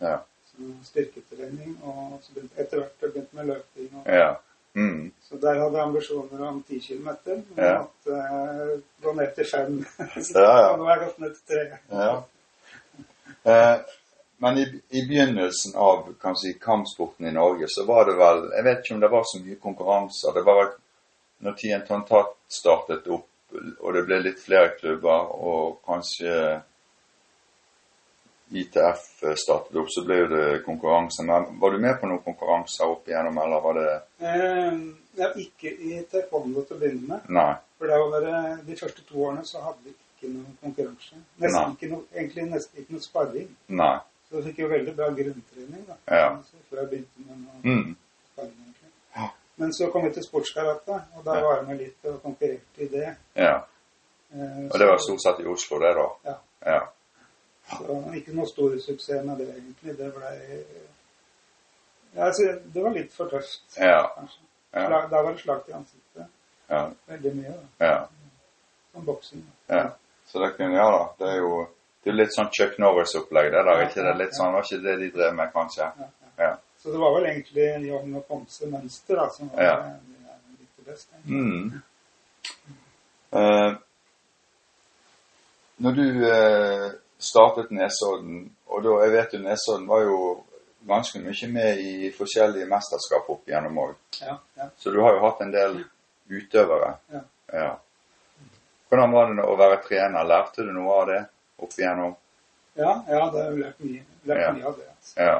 Ja. 0.00 0.16
Så 0.54 0.70
styrketrening, 0.88 1.76
og 1.82 2.18
så 2.22 2.32
begynte, 2.32 2.60
etter 2.62 2.80
hvert 2.80 3.04
begynte 3.04 3.40
med 3.40 3.50
løping. 3.52 3.90
Og, 3.92 4.08
ja. 4.08 4.30
Mm. 4.74 5.10
Så 5.22 5.36
der 5.38 5.58
hadde 5.60 5.78
jeg 5.78 5.86
ambisjoner 5.86 6.46
om 6.48 6.62
10 6.68 6.80
km. 6.80 7.08
Men 7.26 7.44
Ja. 7.56 7.74
måtte 7.82 8.16
eh, 8.20 8.78
gå 9.02 9.12
ned 9.12 9.34
til 9.34 9.46
5. 9.50 9.84
så 10.22 10.38
Ja, 10.46 10.54
ja. 10.60 10.76
nå 10.78 10.84
har 10.88 10.96
jeg 10.96 11.04
gått 11.08 11.18
ned 11.18 11.34
til 11.34 11.56
3. 11.56 11.78
Ja. 11.90 12.14
Eh, 13.44 13.76
men 14.42 14.58
i, 14.58 14.64
i 14.90 15.04
begynnelsen 15.08 15.76
av 15.76 16.08
si, 16.36 16.52
kampsporten 16.60 17.26
i 17.26 17.32
Norge, 17.32 17.68
så 17.68 17.84
var 17.86 18.04
det 18.08 18.16
vel 18.18 18.42
Jeg 18.56 18.64
vet 18.64 18.82
ikke 18.82 18.94
om 18.94 19.00
det 19.00 19.10
var 19.12 19.24
så 19.30 19.40
mye 19.44 19.60
konkurranser. 19.62 20.34
Det 20.34 20.42
var 20.44 20.58
vel 20.62 20.72
når 21.44 21.56
Tien 21.60 21.86
Tontat 21.86 22.34
startet 22.48 23.06
opp, 23.06 23.28
og 23.80 23.94
det 23.94 24.02
ble 24.08 24.18
litt 24.24 24.40
flere 24.42 24.74
klubber, 24.78 25.30
og 25.38 25.80
kanskje 25.86 26.60
ITF 28.52 29.04
startet 29.36 29.76
opp, 29.76 29.88
så 29.90 30.04
ble 30.06 30.18
det 30.28 30.64
konkurranse. 30.66 31.24
Men 31.24 31.58
var 31.60 31.70
du 31.72 31.78
med 31.78 31.96
på 32.00 32.06
noen 32.06 32.22
konkurranser 32.22 32.86
opp 32.86 33.08
igjennom, 33.08 33.38
eller 33.38 33.60
var 33.60 33.74
det 33.74 34.02
Eh, 34.20 34.78
ja, 35.16 35.28
ikke 35.36 35.70
i 35.72 36.02
taekwondo 36.10 36.62
til 36.66 36.76
å 36.76 36.80
begynne 36.80 37.08
med. 37.08 37.28
Nei. 37.28 37.54
For 37.78 37.86
det 37.86 37.98
var 37.98 38.56
de 38.66 38.76
første 38.76 39.02
to 39.08 39.24
årene 39.26 39.44
så 39.46 39.60
hadde 39.64 39.78
vi 39.84 39.90
ikke 39.94 40.32
noen 40.34 40.56
konkurranse. 40.62 41.16
Nesten 41.40 41.74
ikke 41.76 41.90
noe, 41.90 42.04
egentlig 42.14 42.46
nesten 42.50 42.80
ikke 42.82 42.92
noe 42.96 43.00
sparring. 43.04 43.48
Nei. 43.68 43.98
Så 44.28 44.36
jeg 44.40 44.44
fikk 44.48 44.58
jo 44.64 44.68
veldig 44.68 44.94
bra 44.96 45.08
grunntrening 45.10 45.84
da. 45.88 45.96
Ja. 46.10 46.30
Før 46.70 46.80
jeg 46.84 46.88
begynte 46.90 47.26
med 47.26 47.36
noe 47.44 47.60
Mm. 47.62 47.96
sparring, 48.32 48.56
egentlig. 48.64 48.90
Ja. 49.16 49.28
Men 49.56 49.72
så 49.72 49.90
kom 49.92 50.04
vi 50.04 50.10
til 50.12 50.22
sportskarate, 50.22 51.00
og 51.16 51.24
da 51.24 51.40
var 51.40 51.56
jeg 51.58 51.66
med 51.68 51.78
litt 51.78 52.04
og 52.04 52.22
konkurrerte 52.22 52.78
i 52.82 52.88
det. 52.88 53.16
Ja. 53.36 53.56
Eh, 54.34 54.64
Og 54.72 54.78
det 54.78 54.86
var 54.88 54.98
stort 54.98 55.22
sett 55.22 55.40
i 55.40 55.46
Oslo, 55.46 55.78
det, 55.78 55.94
da? 55.94 56.08
Ja. 56.30 56.36
Ja. 56.66 56.80
Så 57.70 57.94
ikke 58.14 58.34
noe 58.36 58.46
stor 58.46 58.74
suksess 58.78 59.24
med 59.24 59.38
det, 59.40 59.48
egentlig. 59.56 59.94
Det 59.98 60.10
ble 60.14 60.32
ja, 62.14 62.24
altså, 62.26 62.58
Det 62.74 62.82
var 62.84 62.90
litt 62.94 63.12
for 63.12 63.28
tøft, 63.32 63.76
Ja. 63.80 64.02
kanskje. 64.16 64.40
Ja. 64.74 64.86
Slag, 64.86 65.10
da 65.10 65.22
var 65.22 65.32
det 65.32 65.40
slag 65.40 65.64
til 65.64 65.74
ansiktet. 65.74 66.26
Ja. 66.68 66.90
Veldig 67.08 67.32
mye, 67.36 67.54
da. 67.78 67.86
ja. 67.86 68.08
Som 68.92 69.04
boksing. 69.06 69.46
ja. 69.68 69.90
Så 70.26 70.38
det 70.40 70.56
kunne 70.56 70.74
Ja 70.76 70.90
da. 70.90 71.02
Det 71.18 71.28
er 71.32 71.36
jo 71.40 71.66
det 72.04 72.10
er 72.10 72.16
litt 72.16 72.32
sånn 72.34 72.50
Chuck 72.52 72.78
Norris-opplegg, 72.78 73.50
det 73.52 73.64
der. 73.64 73.82
Ikke 73.86 74.02
det 74.04 74.16
litt 74.18 74.34
sånn, 74.36 74.52
Var 74.52 74.62
ikke 74.62 74.82
det 74.82 74.96
de 75.00 75.10
drev 75.10 75.34
med, 75.34 75.52
kanskje? 75.52 75.86
Ja. 76.38 76.56
Så 76.78 76.92
det 76.92 76.98
var 77.00 77.14
vel 77.14 77.26
egentlig 77.30 77.86
Jogn 77.88 78.14
og 78.16 78.24
Pomse-mønster 78.28 79.16
da, 79.16 79.28
som 79.30 79.48
var 79.54 79.62
Ja. 79.62 79.76
det 79.76 79.88
jeg 79.88 80.58
likte 80.60 80.90
best. 80.90 81.08
egentlig. 81.12 81.40
Mm. 81.40 81.82
Eh, 83.32 83.76
når 85.80 85.92
du 85.92 86.26
eh, 86.30 86.90
startet 87.24 87.70
Nesodden, 87.74 88.48
og 88.66 88.84
da, 88.84 88.98
jeg 89.04 89.14
vet 89.14 89.36
jo 89.36 89.40
Nesodden 89.44 89.86
var 89.88 90.04
jo 90.04 90.18
ganske 90.84 91.20
mye 91.24 91.48
med 91.52 91.80
i 91.80 92.10
forskjellige 92.12 92.68
mesterskap 92.68 93.30
opp 93.32 93.48
igjennom 93.48 93.78
òg. 93.86 93.94
Ja, 94.20 94.36
ja. 94.60 94.68
Så 94.78 94.92
du 94.92 95.00
har 95.00 95.16
jo 95.16 95.24
hatt 95.24 95.40
en 95.40 95.54
del 95.54 95.78
utøvere. 96.28 96.94
Ja. 97.12 97.22
Ja. 97.52 97.70
Hvordan 98.88 99.12
var 99.12 99.32
det 99.32 99.46
å 99.48 99.56
være 99.56 99.80
trener? 99.86 100.28
Lærte 100.28 100.66
du 100.66 100.72
noe 100.76 101.00
av 101.00 101.08
det 101.08 101.22
opp 101.64 101.78
igjennom? 101.78 102.14
ja, 102.74 103.04
ja 103.08 103.30
det 103.30 103.44
lært 103.58 103.80
mye, 103.80 104.02
mye 104.24 104.46
av 104.48 104.78
det. 104.78 104.88
Altså. 104.90 105.14
Ja. 105.20 105.36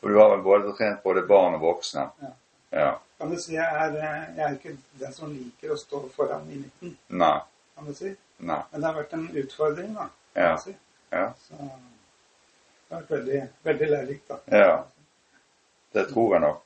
For 0.00 0.10
du 0.10 0.18
har 0.20 0.30
vel 0.34 0.42
både 0.42 0.74
trent 0.78 1.02
både 1.02 1.24
barn 1.26 1.56
og 1.58 1.64
voksne? 1.64 2.08
Ja. 2.22 2.32
Ja. 2.70 2.88
Kan 3.18 3.30
du 3.30 3.38
si 3.40 3.56
jeg 3.56 3.66
er, 3.66 3.94
jeg 4.36 4.44
er 4.44 4.54
ikke 4.54 4.76
den 5.00 5.14
som 5.14 5.32
liker 5.32 5.74
å 5.74 5.78
stå 5.80 6.04
foran 6.14 6.46
i 6.52 6.60
midten, 6.60 6.94
Nei. 7.08 7.38
kan 7.74 7.88
du 7.88 7.94
si. 7.96 8.12
Nei. 8.38 8.60
Men 8.70 8.82
det 8.82 8.86
har 8.86 8.98
vært 9.00 9.14
en 9.16 9.24
utfordring, 9.42 9.94
da. 9.96 10.06
Ja. 10.38 10.58
Ja. 11.10 11.34
Så 11.38 11.54
det 11.58 12.94
har 12.94 13.00
vært 13.02 13.10
veldig, 13.10 13.40
veldig 13.66 13.88
lærerikt, 13.90 14.28
da. 14.30 14.36
Ja. 14.58 14.74
Det 15.92 16.04
tror 16.12 16.34
jeg 16.34 16.44
nok. 16.44 16.62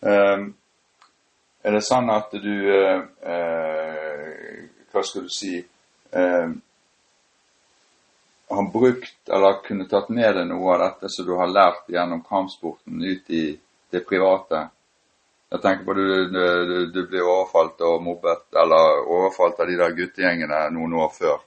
Um, 0.00 0.46
er 1.64 1.76
det 1.76 1.82
sånn 1.84 2.08
at 2.12 2.32
du 2.44 2.54
uh, 2.68 3.04
uh, 3.24 4.32
Hva 4.92 5.02
skal 5.06 5.24
du 5.24 5.30
si 5.32 5.54
uh, 5.64 6.50
Har 8.52 8.68
brukt 8.74 9.32
eller 9.32 9.62
kunne 9.64 9.86
tatt 9.88 10.10
med 10.12 10.36
deg 10.36 10.50
noe 10.50 10.74
av 10.74 10.82
dette 10.82 11.08
som 11.12 11.24
du 11.24 11.32
har 11.38 11.48
lært 11.48 11.88
gjennom 11.88 12.20
kampsporten 12.26 13.00
ut 13.00 13.32
i 13.32 13.46
det 13.92 14.04
private? 14.08 14.66
Jeg 15.54 15.62
tenker 15.62 15.86
på 15.86 15.96
du, 15.96 16.04
du, 16.34 16.76
du 16.92 17.00
blir 17.06 17.24
overfalt 17.24 17.80
og 17.86 18.02
mobbet, 18.02 18.48
eller 18.58 19.04
overfalt 19.06 19.60
av 19.62 19.68
de 19.70 19.76
der 19.78 19.96
guttegjengene 19.96 20.64
noen 20.74 20.96
år 21.04 21.12
før. 21.14 21.42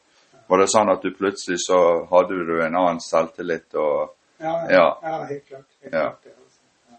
Var 0.50 0.58
det 0.62 0.68
sånn 0.72 0.90
at 0.94 1.02
du 1.04 1.12
plutselig 1.12 1.58
så 1.66 1.80
hadde 2.12 2.38
du 2.48 2.54
en 2.64 2.76
annen 2.76 3.00
selvtillit 3.04 3.76
og, 3.76 4.14
Ja, 4.40 4.54
Ja. 4.70 4.86
ja 5.04 5.24
helt 5.26 5.48
klart. 5.48 5.66
Helt 5.82 5.94
Ja. 5.94 6.02
klart 6.10 6.24
det, 6.24 6.34
altså. 6.38 6.62
ja. 6.92 6.98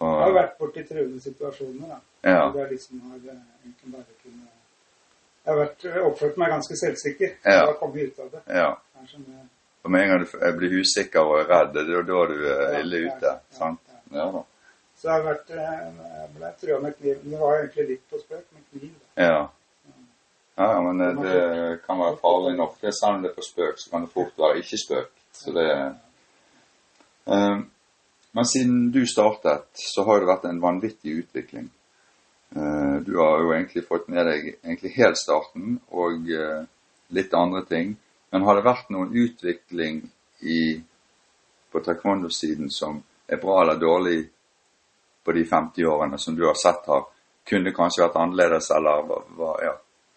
Jeg 0.00 0.24
har 0.24 0.32
vært 0.42 0.58
borti 0.58 0.82
truende 0.88 1.20
situasjoner, 1.20 1.88
da. 1.88 1.98
Ja. 2.24 2.50
Det 2.52 2.60
er 2.62 2.66
de 2.68 2.74
liksom 2.74 3.00
har 3.10 3.16
eh, 3.16 3.40
egentlig 3.64 3.92
bare 3.92 4.04
kunne 4.22 4.48
Jeg 5.46 5.54
har 5.54 5.58
vært, 5.60 5.84
oppført 6.08 6.36
meg 6.40 6.48
ganske 6.48 6.76
selvsikker. 6.80 7.34
Ja. 7.44 7.50
Jeg 7.52 7.66
har 7.66 7.72
kommet 7.74 8.06
ut 8.08 8.18
av 8.18 8.30
det. 8.32 8.40
Ja. 8.54 8.70
Kanskje 8.96 9.18
med 9.18 9.48
Og 9.84 9.90
med 9.90 10.00
en 10.02 10.08
gang 10.08 10.20
du 10.24 10.56
blir 10.58 10.78
usikker 10.80 11.20
og 11.20 11.48
redd, 11.50 11.72
det 11.74 11.82
er 11.82 12.02
da 12.02 12.26
du 12.26 12.46
er 12.48 12.72
Ja, 12.72 12.80
ille 12.80 13.02
ute. 13.12 13.38
sant? 13.50 13.80
Ja 14.10 14.30
da. 14.32 14.42
Så 14.96 15.08
jeg 15.08 15.12
har 15.12 15.34
vært 15.34 15.50
eh, 15.50 15.92
Jeg 15.92 16.28
ble 16.34 16.52
trua 16.60 16.80
med 16.80 16.96
kniv. 16.96 17.18
Det 17.30 17.38
var 17.40 17.58
egentlig 17.58 17.88
litt 17.88 18.08
på 18.10 18.18
spøk 18.22 18.44
med 18.52 18.62
kniv. 18.72 18.90
Da. 19.16 19.22
Ja. 19.22 19.48
Ja, 20.56 20.70
ja, 20.72 20.80
men 20.82 20.98
det, 20.98 21.10
det 21.22 21.80
kan 21.86 21.98
være 21.98 22.16
farlig 22.22 22.56
nok. 22.56 22.76
Det 22.80 22.94
Selv 22.94 23.16
om 23.16 23.22
det 23.22 23.30
er 23.32 23.38
på 23.38 23.42
spøk, 23.42 23.78
så 23.78 23.90
kan 23.90 24.04
det 24.04 24.12
fort 24.14 24.36
være 24.38 24.60
ikke 24.62 24.78
spøk. 24.78 25.10
Så 25.34 25.52
det 25.56 25.68
Eh, 27.26 27.58
Men 28.32 28.46
siden 28.46 28.90
du 28.90 29.06
startet, 29.06 29.68
så 29.74 30.02
har 30.04 30.20
det 30.20 30.26
vært 30.26 30.44
en 30.44 30.60
vanvittig 30.60 31.12
utvikling. 31.22 31.70
Eh, 32.56 32.96
Du 33.06 33.18
har 33.18 33.38
jo 33.40 33.52
egentlig 33.52 33.84
fått 33.86 34.08
med 34.08 34.26
deg 34.26 34.48
egentlig 34.64 34.90
helt 34.96 35.18
starten 35.18 35.80
og 35.90 36.30
eh, 36.30 36.64
litt 37.08 37.34
andre 37.34 37.64
ting. 37.64 37.96
Men 38.30 38.42
har 38.42 38.54
det 38.54 38.64
vært 38.66 38.90
noen 38.90 39.14
utvikling 39.14 40.02
i, 40.40 40.82
på 41.70 41.80
taekwondo-siden 41.80 42.70
som 42.70 43.02
er 43.28 43.38
bra 43.38 43.62
eller 43.62 43.78
dårlig 43.78 44.28
på 45.24 45.32
de 45.32 45.44
50 45.44 45.86
årene 45.86 46.18
som 46.18 46.34
du 46.36 46.44
har 46.46 46.58
sett 46.58 46.86
har 46.86 47.06
kunne 47.46 47.72
kanskje 47.72 48.02
vært 48.02 48.16
annerledes, 48.16 48.70
eller 48.70 49.06
hva 49.36 49.52
ja, 49.62 49.74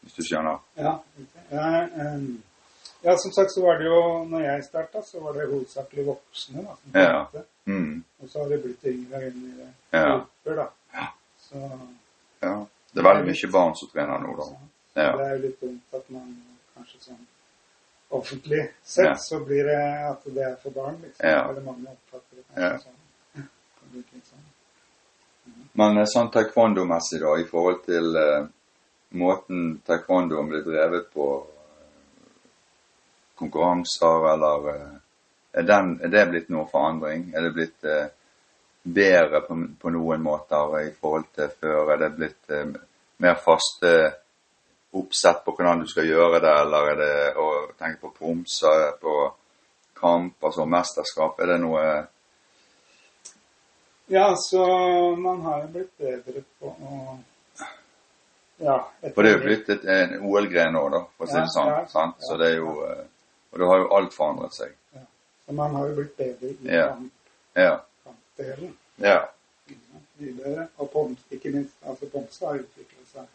hvis 0.07 0.15
du 0.17 0.23
skjønner? 0.23 0.61
Ja, 0.79 0.93
ja, 1.51 1.67
eh, 1.83 2.21
ja, 3.05 3.13
som 3.21 3.31
sagt 3.35 3.51
så 3.53 3.61
var 3.61 3.77
det 3.79 3.85
jo 3.85 3.99
Når 4.31 4.41
jeg 4.41 4.63
starta, 4.65 5.01
så 5.05 5.19
var 5.21 5.33
det 5.37 5.45
hovedsakelig 5.51 6.05
voksne 6.07 6.63
da, 6.65 6.75
som 6.81 6.97
Ja. 7.01 7.43
Mm, 7.67 8.03
Og 8.23 8.29
så 8.31 8.39
har 8.41 8.49
det 8.49 8.61
blitt 8.63 8.85
yngre 8.89 9.17
og 9.17 9.23
yngre 9.31 9.67
Ja. 9.93 10.05
grupper, 10.17 10.55
da. 10.55 10.67
Ja. 10.93 11.07
Så, 11.39 11.61
ja. 12.41 12.53
Det 12.93 12.99
er 13.03 13.07
veldig 13.13 13.25
mye 13.29 13.51
barn 13.51 13.75
som 13.75 13.89
trener 13.93 14.19
nå, 14.23 14.35
da. 14.39 14.47
Ja. 15.01 15.11
det 15.17 15.25
er 15.25 15.35
jo 15.35 15.41
litt 15.45 15.59
dumt 15.61 15.93
at 15.93 16.09
man 16.09 16.29
kanskje 16.75 17.01
sånn 17.11 17.25
offentlig 18.09 18.63
sett 18.83 19.05
Ja. 19.05 19.15
så 19.19 19.39
blir 19.45 19.63
det 19.67 19.81
at 20.09 20.23
det 20.25 20.43
er 20.43 20.55
for 20.63 20.71
barn, 20.71 20.95
liksom. 21.03 21.25
Ja. 21.29 21.49
Eller 21.49 21.61
mange 21.61 21.91
oppfatter 21.91 22.35
det 22.39 22.43
kanskje 22.55 22.79
sånn. 22.87 22.93
Sånn. 24.23 24.45
Men 25.77 25.97
eh, 25.97 26.05
sånn 26.09 26.31
taekwondo-messig, 26.33 27.19
da, 27.21 27.35
i 27.39 27.45
forhold 27.45 27.83
til 27.85 28.15
eh, 28.17 28.47
måten 29.09 29.79
taekwondoen 29.85 30.49
blir 30.49 30.65
drevet 30.65 31.13
på, 31.13 31.27
eh, 31.47 31.57
konkurranser, 33.35 34.33
eller 34.33 34.69
eh, 34.75 34.95
er, 35.51 35.63
den, 35.63 35.99
er 36.03 36.13
det 36.13 36.25
blitt 36.31 36.49
noe 36.53 36.67
forandring? 36.71 37.29
Er 37.35 37.47
det 37.47 37.53
blitt 37.55 37.87
eh, 37.87 38.07
bedre 38.83 39.41
på, 39.47 39.57
på 39.81 39.93
noen 39.93 40.23
måter 40.23 40.79
i 40.83 40.91
forhold 40.91 41.29
til 41.35 41.51
før? 41.61 41.93
Er 41.93 42.03
det 42.03 42.13
blitt 42.17 42.53
eh, 42.53 42.67
mer 43.23 43.39
faste 43.41 43.93
oppsett 44.97 45.43
på 45.45 45.53
hvordan 45.55 45.83
du 45.83 45.89
skal 45.91 46.07
gjøre 46.07 46.41
det, 46.43 46.53
eller 46.61 46.91
er 46.91 47.01
det 47.01 47.15
å 47.41 47.47
tenke 47.77 48.07
på 48.07 48.13
promser, 48.19 48.91
på 49.01 49.15
kamp, 49.97 50.37
altså 50.43 50.65
mesterskap? 50.65 51.39
Er 51.41 51.53
det 51.53 51.63
noe 51.63 51.87
Ja, 54.07 54.29
så 54.39 54.63
man 55.19 55.41
har 55.43 55.65
jo 55.65 55.73
blitt 55.73 55.97
bedre 55.99 56.45
på 56.59 56.71
å 56.71 57.17
Ja. 58.59 58.77
For 59.13 59.21
det 59.23 59.31
er 59.31 59.37
jo 59.37 59.43
blitt 59.43 59.85
en 59.85 60.13
OL-gren 60.25 60.73
nå, 60.73 60.89
da, 60.89 61.03
for 61.17 61.25
å 61.25 61.29
si 61.29 61.35
det 61.37 61.51
sånn. 61.53 61.67
ja, 61.69 61.85
sant? 61.87 62.15
ja. 62.19 62.25
Så 62.27 62.37
det 62.41 62.47
er 62.51 62.55
jo 62.57 62.71
eh, 62.87 63.03
Og 63.53 63.59
da 63.59 63.65
har 63.69 63.77
jo 63.79 63.87
alt 63.95 64.13
forandret 64.13 64.53
seg. 64.53 64.73
Så 65.47 65.53
man 65.55 65.75
har 65.75 65.87
jo 65.87 65.95
blitt 65.95 66.17
bedre 66.17 66.49
i 66.49 66.57
Ja. 66.73 66.87
kamp, 66.87 67.11
Ja. 67.55 67.79
kampdelen. 68.03 68.73
Ja. 68.97 69.19
Mye. 70.19 70.67
Og 70.77 70.89
Poms, 70.91 71.19
ikke 71.31 71.51
minst. 71.53 71.73
Altså 71.85 72.09
Pomse 72.11 72.45
har 72.45 72.55
utviklet 72.59 73.07
seg. 73.13 73.27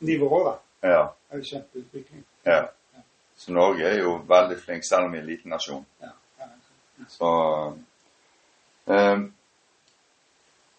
Nivået, 0.00 0.44
da, 0.82 0.88
Ja. 0.88 1.02
er 1.30 1.36
jo 1.38 1.42
kjempeutvikling. 1.44 2.24
ja. 2.46 2.66
Så 3.36 3.52
Norge 3.52 3.84
er 3.88 3.98
jo 4.02 4.18
veldig 4.28 4.58
flink, 4.60 4.84
selv 4.84 5.04
om 5.06 5.12
vi 5.12 5.18
er 5.18 5.22
en 5.22 5.26
liten 5.26 5.50
nasjon. 5.50 5.86
Ja, 6.02 6.10
ja. 6.40 6.46
Så 7.08 7.74
eh, 8.88 9.18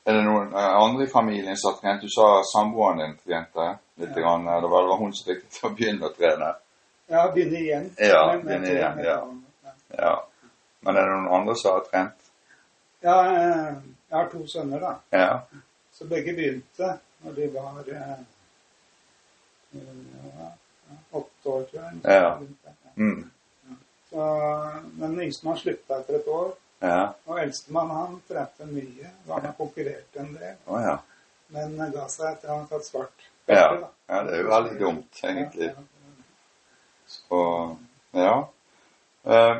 Er 0.04 0.18
det 0.18 0.24
noen 0.26 0.54
eh, 0.54 0.76
andre 0.82 1.06
i 1.06 1.12
familien 1.12 1.58
som 1.58 1.74
har 1.74 1.80
trent? 1.82 2.02
Du 2.02 2.10
sa 2.10 2.42
samboeren 2.54 2.98
din 3.04 3.18
trente 3.22 3.68
litt. 4.02 4.10
Ja. 4.10 4.22
Grann. 4.22 4.46
Det 4.46 4.70
var, 4.74 4.98
hun 4.98 5.14
som 5.14 5.30
fikk 5.30 5.44
til 5.54 5.70
å 5.70 5.74
begynne 5.78 6.10
å 6.10 6.14
trene. 6.16 6.54
ja 7.12 7.28
begynne 7.34 7.60
igjen. 7.60 7.90
Ja, 7.98 8.22
Men- 8.28 8.46
begynne 8.46 8.72
igjen, 8.72 9.00
ja. 9.06 9.18
ja. 9.98 10.14
Men 10.82 10.98
er 10.98 11.02
det 11.10 11.18
noen 11.18 11.34
andre 11.42 11.56
som 11.56 11.76
har 11.76 11.86
trent? 11.92 12.30
Ja, 13.02 13.18
eh, 13.36 13.76
jeg 14.10 14.18
har 14.18 14.30
to 14.32 14.48
sønner, 14.48 14.80
da. 14.80 14.96
Ja. 15.10 15.42
Så 15.94 16.08
begge 16.10 16.34
begynte 16.34 16.98
når 17.22 17.36
de 17.38 17.48
var 17.54 17.94
eh, 17.94 18.24
åtte 21.12 21.50
år, 21.50 21.64
tror 21.64 21.84
jeg. 21.84 22.00
Ja. 22.04 22.12
Ja. 22.12 22.40
Mm. 22.96 23.32
Så, 24.10 24.26
men 24.94 25.12
den 25.12 25.22
yngste 25.22 25.48
man 25.48 25.58
slutta 25.58 26.00
etter 26.02 26.18
et 26.20 26.28
år. 26.28 26.52
Ja. 26.82 27.14
Og 27.30 27.38
eldstemann 27.38 27.92
han 27.94 28.22
trente 28.28 28.66
mye. 28.66 29.10
Og 29.28 29.34
han 29.36 29.46
har 29.46 29.58
konkurrert 29.58 30.18
en 30.18 30.32
del. 30.34 30.56
Oh, 30.66 30.80
ja. 30.82 30.98
Men 31.54 31.76
ga 31.94 32.08
seg 32.10 32.32
etter 32.32 32.50
han 32.50 32.64
hadde 32.64 32.72
tatt 32.78 32.88
svart 32.88 33.28
Ja. 33.46 33.66
ja. 34.08 34.22
Det 34.24 34.38
er 34.38 34.42
jo 34.42 34.50
veldig 34.50 34.80
dumt, 34.80 35.20
egentlig. 35.24 35.70
Så 37.12 37.42
ja. 38.18 38.34
Eh, 39.24 39.58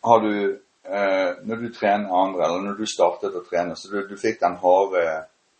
har 0.00 0.20
du 0.20 0.34
eh, 0.82 1.30
Når 1.42 1.56
du 1.56 1.68
trener 1.74 2.22
andre, 2.22 2.44
eller 2.44 2.64
når 2.64 2.80
du 2.80 2.86
startet 2.86 3.36
å 3.36 3.44
trene, 3.46 3.76
så 3.76 3.92
du, 3.92 4.00
du 4.08 4.16
fikk 4.18 4.40
den 4.40 4.56
harde 4.62 5.04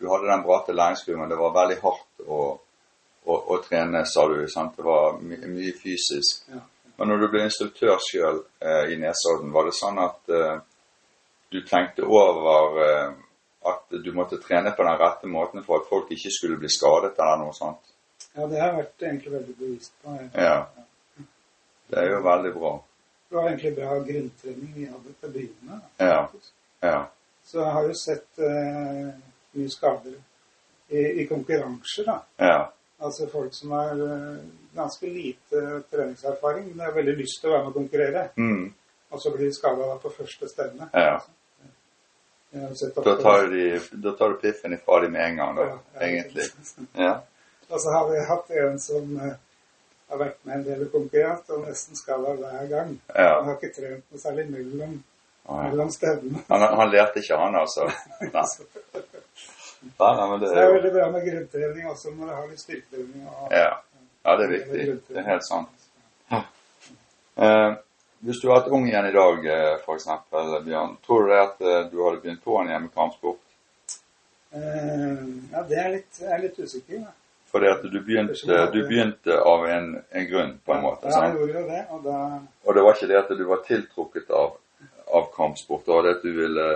Du 0.00 0.08
hadde 0.08 0.30
den 0.32 0.42
bratte 0.42 0.74
læringskurven. 0.74 1.28
Det 1.28 1.38
var 1.38 1.54
veldig 1.54 1.78
hardt 1.84 2.26
å, 2.26 2.42
å, 3.24 3.34
å 3.36 3.62
trene, 3.62 4.02
sa 4.08 4.26
du. 4.32 4.38
sant? 4.48 4.74
Det 4.76 4.86
var 4.86 5.20
my, 5.20 5.38
mye 5.52 5.74
fysisk. 5.76 6.46
Ja. 6.48 6.64
Men 7.00 7.08
når 7.08 7.22
du 7.22 7.30
ble 7.32 7.46
instruktør 7.46 7.96
sjøl 8.04 8.42
eh, 8.60 8.90
i 8.92 8.96
Nesodden, 9.00 9.54
var 9.54 9.64
det 9.64 9.72
sånn 9.72 10.00
at 10.02 10.32
eh, 10.36 10.58
du 11.48 11.62
tenkte 11.64 12.04
over 12.04 12.76
eh, 12.84 13.14
at 13.70 13.96
du 14.04 14.10
måtte 14.12 14.36
trene 14.42 14.74
på 14.76 14.84
den 14.84 14.98
rette 15.00 15.30
måten 15.32 15.64
for 15.64 15.80
at 15.80 15.88
folk 15.88 16.12
ikke 16.12 16.32
skulle 16.34 16.58
bli 16.60 16.68
skadet 16.68 17.14
eller 17.16 17.40
noe 17.40 17.56
sånt? 17.56 17.94
Ja, 18.34 18.44
det 18.44 18.60
har 18.60 18.68
jeg 18.68 18.76
vært 18.82 19.06
egentlig 19.08 19.32
veldig 19.32 19.56
bevisst 19.62 19.96
på. 20.02 20.18
Ja. 20.36 20.58
Det 21.88 22.04
er 22.04 22.12
jo 22.12 22.20
veldig 22.28 22.52
bra. 22.60 22.76
Det 23.30 23.38
var 23.38 23.48
egentlig 23.48 23.74
bra 23.80 23.96
grunntrening 24.12 24.70
vi 24.76 24.86
hadde 24.92 25.16
til 25.16 25.30
å 25.30 25.34
begynne 25.38 25.72
med. 25.72 25.90
Ja. 26.04 26.20
Ja. 26.84 27.00
Så 27.48 27.64
jeg 27.64 27.76
har 27.78 27.88
jo 27.88 27.98
sett 27.98 28.44
eh, 28.44 29.10
mye 29.56 29.72
skader 29.72 30.20
i, 30.92 31.06
i 31.24 31.26
konkurranser, 31.32 32.12
da. 32.12 32.20
Ja. 32.44 32.60
Altså 33.00 33.32
folk 33.32 33.56
som 33.56 33.72
er 33.80 34.04
eh, 34.04 34.48
ganske 34.74 35.06
lite 35.06 35.82
treningserfaring, 35.90 36.68
men 36.68 36.78
jeg 36.78 36.86
har 36.86 36.96
veldig 36.96 37.16
lyst 37.18 37.40
til 37.40 37.50
å 37.50 37.52
være 37.54 37.64
med 37.64 37.72
og 37.72 37.74
konkurrere. 37.80 38.22
Mm. 38.36 38.74
Og 39.10 39.22
så 39.22 39.30
blir 39.34 39.46
de 39.50 39.54
skada 39.56 39.90
på 40.02 40.12
første 40.14 40.48
stevne. 40.48 40.88
Ja. 40.94 41.18
Da 42.50 43.16
tar, 43.22 43.46
de, 43.50 43.80
da 44.02 44.12
tar 44.18 44.28
du 44.32 44.40
piffen 44.42 44.72
ifra 44.74 45.00
dem 45.04 45.12
med 45.14 45.22
en 45.28 45.36
gang, 45.36 45.56
da, 45.56 45.62
Ja, 45.68 45.76
ja. 45.94 46.06
egentlig. 46.06 46.46
Ja. 47.06 47.12
Og 47.70 47.78
så 47.80 47.92
har 47.94 48.08
vi 48.10 48.24
hatt 48.26 48.48
en 48.50 48.78
som 48.82 49.12
eh, 49.22 49.36
har 50.10 50.18
vært 50.18 50.40
med 50.42 50.56
en 50.56 50.64
del 50.66 50.88
konkurrent 50.90 51.52
og 51.54 51.60
nesten 51.68 51.94
skada 51.98 52.32
hver 52.40 52.64
gang. 52.72 52.96
Ja. 53.14 53.36
Han 53.36 53.46
har 53.52 53.58
ikke 53.60 53.70
trent 53.76 54.02
noe 54.10 54.18
særlig 54.22 54.48
mellom, 54.50 54.96
Ja. 55.46 55.60
mellom 55.68 55.90
stevnene. 55.94 56.42
Han, 56.50 56.64
han 56.80 56.90
lærte 56.90 57.22
ikke, 57.22 57.38
han, 57.38 57.54
altså. 57.60 57.86
Nei. 58.34 58.42
Nei, 60.00 60.10
nei, 60.18 60.38
det 60.42 60.48
Så 60.50 60.54
det 60.54 60.64
er 60.64 60.74
veldig 60.74 60.90
bra 60.96 61.06
med 61.14 61.22
grunntrening 61.30 61.86
også 61.88 62.10
når 62.16 62.26
du 62.26 62.34
har 62.34 62.48
litt 62.50 62.60
styrketrening. 62.64 63.22
Og, 63.30 63.46
Ja. 63.54 63.70
Ja, 64.24 64.36
det 64.36 64.44
er 64.46 64.50
viktig. 64.56 64.86
Det 65.08 65.16
er 65.22 65.28
helt 65.30 65.44
sant. 65.46 65.68
Eh, 67.40 67.70
hvis 68.20 68.40
du 68.42 68.48
hadde 68.50 68.66
vært 68.66 68.74
ung 68.76 68.88
igjen 68.88 69.06
i 69.08 69.14
dag, 69.14 69.46
f.eks., 69.46 69.84
for 69.86 69.94
eksempel, 69.96 70.50
Bjørn, 70.66 70.96
tror 71.06 71.22
du 71.24 71.30
det 71.32 71.38
at 71.40 71.62
eh, 71.64 71.78
du 71.92 72.02
hadde 72.04 72.20
begynt 72.20 72.42
på 72.44 72.58
en 72.60 72.68
hjemmekampsport? 72.68 73.38
kampsport? 73.40 73.46
Eh, 74.52 75.24
ja, 75.52 75.62
det 75.70 75.78
er 75.78 75.90
litt, 75.94 76.20
jeg 76.20 76.32
er 76.34 76.42
litt 76.44 76.58
usikker. 76.58 77.04
Da. 77.06 77.14
Fordi 77.50 77.66
at 77.70 77.82
du 77.82 77.96
begynte, 78.04 78.58
du 78.74 78.80
begynte 78.86 79.38
av 79.42 79.64
en, 79.66 79.88
en 80.10 80.26
grunn, 80.30 80.52
på 80.66 80.74
en 80.76 80.84
måte. 80.84 81.10
Ja, 81.10 81.24
jeg 81.26 81.38
gjorde 81.38 81.56
jo 81.56 81.64
det, 81.70 81.80
og 81.90 82.04
da 82.04 82.18
Og 82.66 82.76
det 82.76 82.84
var 82.86 82.94
ikke 82.98 83.08
det 83.10 83.18
at 83.18 83.32
du 83.40 83.42
var 83.48 83.64
tiltrukket 83.66 84.30
av, 84.36 84.52
av 85.18 85.26
kampsport, 85.34 85.82
det 85.86 85.94
var 85.96 86.06
det 86.06 86.14
at 86.18 86.22
du 86.26 86.30
ville 86.36 86.68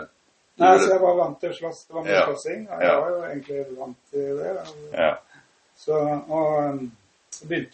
du 0.55 0.63
Nei, 0.63 0.73
så 0.79 0.93
jeg 0.93 1.01
var 1.03 1.17
vant 1.19 1.39
til 1.43 1.51
å 1.51 1.55
slåss. 1.59 1.79
Det 1.89 1.95
var 1.97 2.05
mye 2.07 2.15
Ja. 2.15 2.25
slåssing, 2.29 2.61
og 2.71 2.83
Ja. 2.83 2.89
jeg 2.89 2.99
var 3.03 3.09
jo 3.11 3.23
egentlig 3.29 3.79
vant 3.79 3.97
til 4.11 4.37
det. 4.39 4.51
og- 4.61 4.93
Ja. 4.99 5.15
Så, 5.77 5.97
og 6.29 6.59
um, 6.65 6.93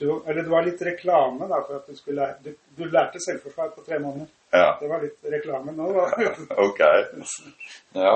jo 0.00 0.22
Eller 0.26 0.42
det 0.42 0.50
var 0.50 0.62
litt 0.66 0.82
reklame, 0.82 1.48
da, 1.48 1.60
for 1.66 1.76
at 1.80 1.86
du 1.86 1.96
skulle 1.96 2.26
Du, 2.44 2.52
du 2.76 2.84
lærte 2.84 3.20
selvforsvar 3.20 3.68
på 3.76 3.84
tre 3.86 3.98
måneder. 3.98 4.26
ja. 4.52 4.76
Det 4.80 4.88
var 4.88 5.02
litt 5.02 5.18
reklame 5.34 5.72
nå, 5.72 5.90
da. 5.92 6.32
Ok. 6.66 6.80
Ja. 7.92 8.14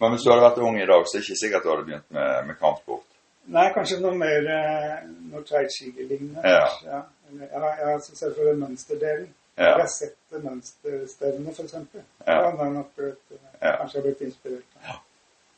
Men 0.00 0.10
hvis 0.14 0.24
du 0.24 0.30
hadde 0.30 0.46
vært 0.46 0.58
ung 0.64 0.78
i 0.80 0.86
dag, 0.88 1.04
så 1.06 1.16
er 1.16 1.20
det 1.20 1.28
ikke 1.28 1.40
sikkert 1.44 1.64
du 1.64 1.70
hadde 1.72 1.84
begynt 1.88 2.10
med, 2.16 2.46
med 2.46 2.58
kampsport. 2.60 3.06
Nei, 3.50 3.66
kanskje 3.74 3.98
noe 4.00 4.14
mer 4.16 4.46
eh, 4.54 4.96
noe 5.32 5.42
tveitskigelignende. 5.48 6.40
Ja. 6.44 6.68
Ja. 6.86 7.00
Ja, 7.30 7.60
jeg 7.78 7.86
har 7.86 8.00
sett 8.02 8.34
for 8.36 8.48
den 8.48 8.58
mønsterdelen. 8.62 9.28
Ja. 9.58 9.64
Jeg 9.74 9.82
har 9.82 9.90
sett 9.92 10.42
mønsterstevnet, 10.44 11.54
eksempel. 11.68 12.02
Ja. 12.26 12.38
Ja. 12.46 12.68
nok 12.78 13.02
eh, 13.04 13.12
Ja. 13.60 13.74
Kanskje 13.76 13.98
jeg 13.98 14.02
har 14.02 14.06
blitt 14.08 14.20
inspirert. 14.24 14.76
av 14.86 15.00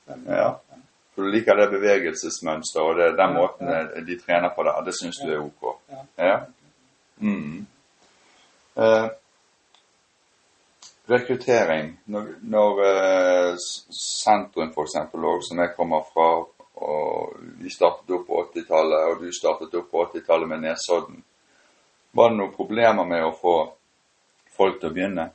den. 0.08 0.24
Ja. 0.26 0.48
For 1.12 1.26
du 1.26 1.34
liker 1.34 1.58
det 1.60 1.68
bevegelsesmønsteret 1.74 2.88
og 2.88 3.00
det, 3.00 3.08
den 3.18 3.34
måten 3.36 3.72
de 4.06 4.18
trener 4.20 4.54
på 4.56 4.64
der. 4.64 4.80
Det 4.86 4.94
syns 4.96 5.20
du 5.20 5.28
er 5.28 5.42
ok? 5.42 5.66
Ja. 5.92 6.04
Ja. 6.24 6.38
Mm. 7.20 7.66
Eh, 8.76 9.08
rekruttering. 11.06 12.00
Når, 12.04 12.26
når 12.42 12.80
eh, 12.86 13.56
sentrum 13.98 14.72
f.eks. 14.72 14.96
som 15.48 15.60
jeg 15.60 15.74
kommer 15.76 16.06
fra, 16.12 16.28
og 16.74 17.36
vi 17.60 17.70
startet 17.70 18.16
opp 18.16 18.26
på 18.26 18.40
80-tallet, 18.54 19.10
og 19.10 19.20
du 19.20 19.28
startet 19.36 19.76
opp 19.78 19.90
på 19.90 20.06
80-tallet 20.08 20.48
med 20.48 20.64
Nesodden, 20.64 21.22
var 22.12 22.32
det 22.32 22.40
noen 22.40 22.56
problemer 22.56 23.06
med 23.08 23.24
å 23.24 23.36
få 23.36 23.56
folk 24.56 24.80
til 24.80 24.90
å 24.90 24.96
begynne? 24.96 25.28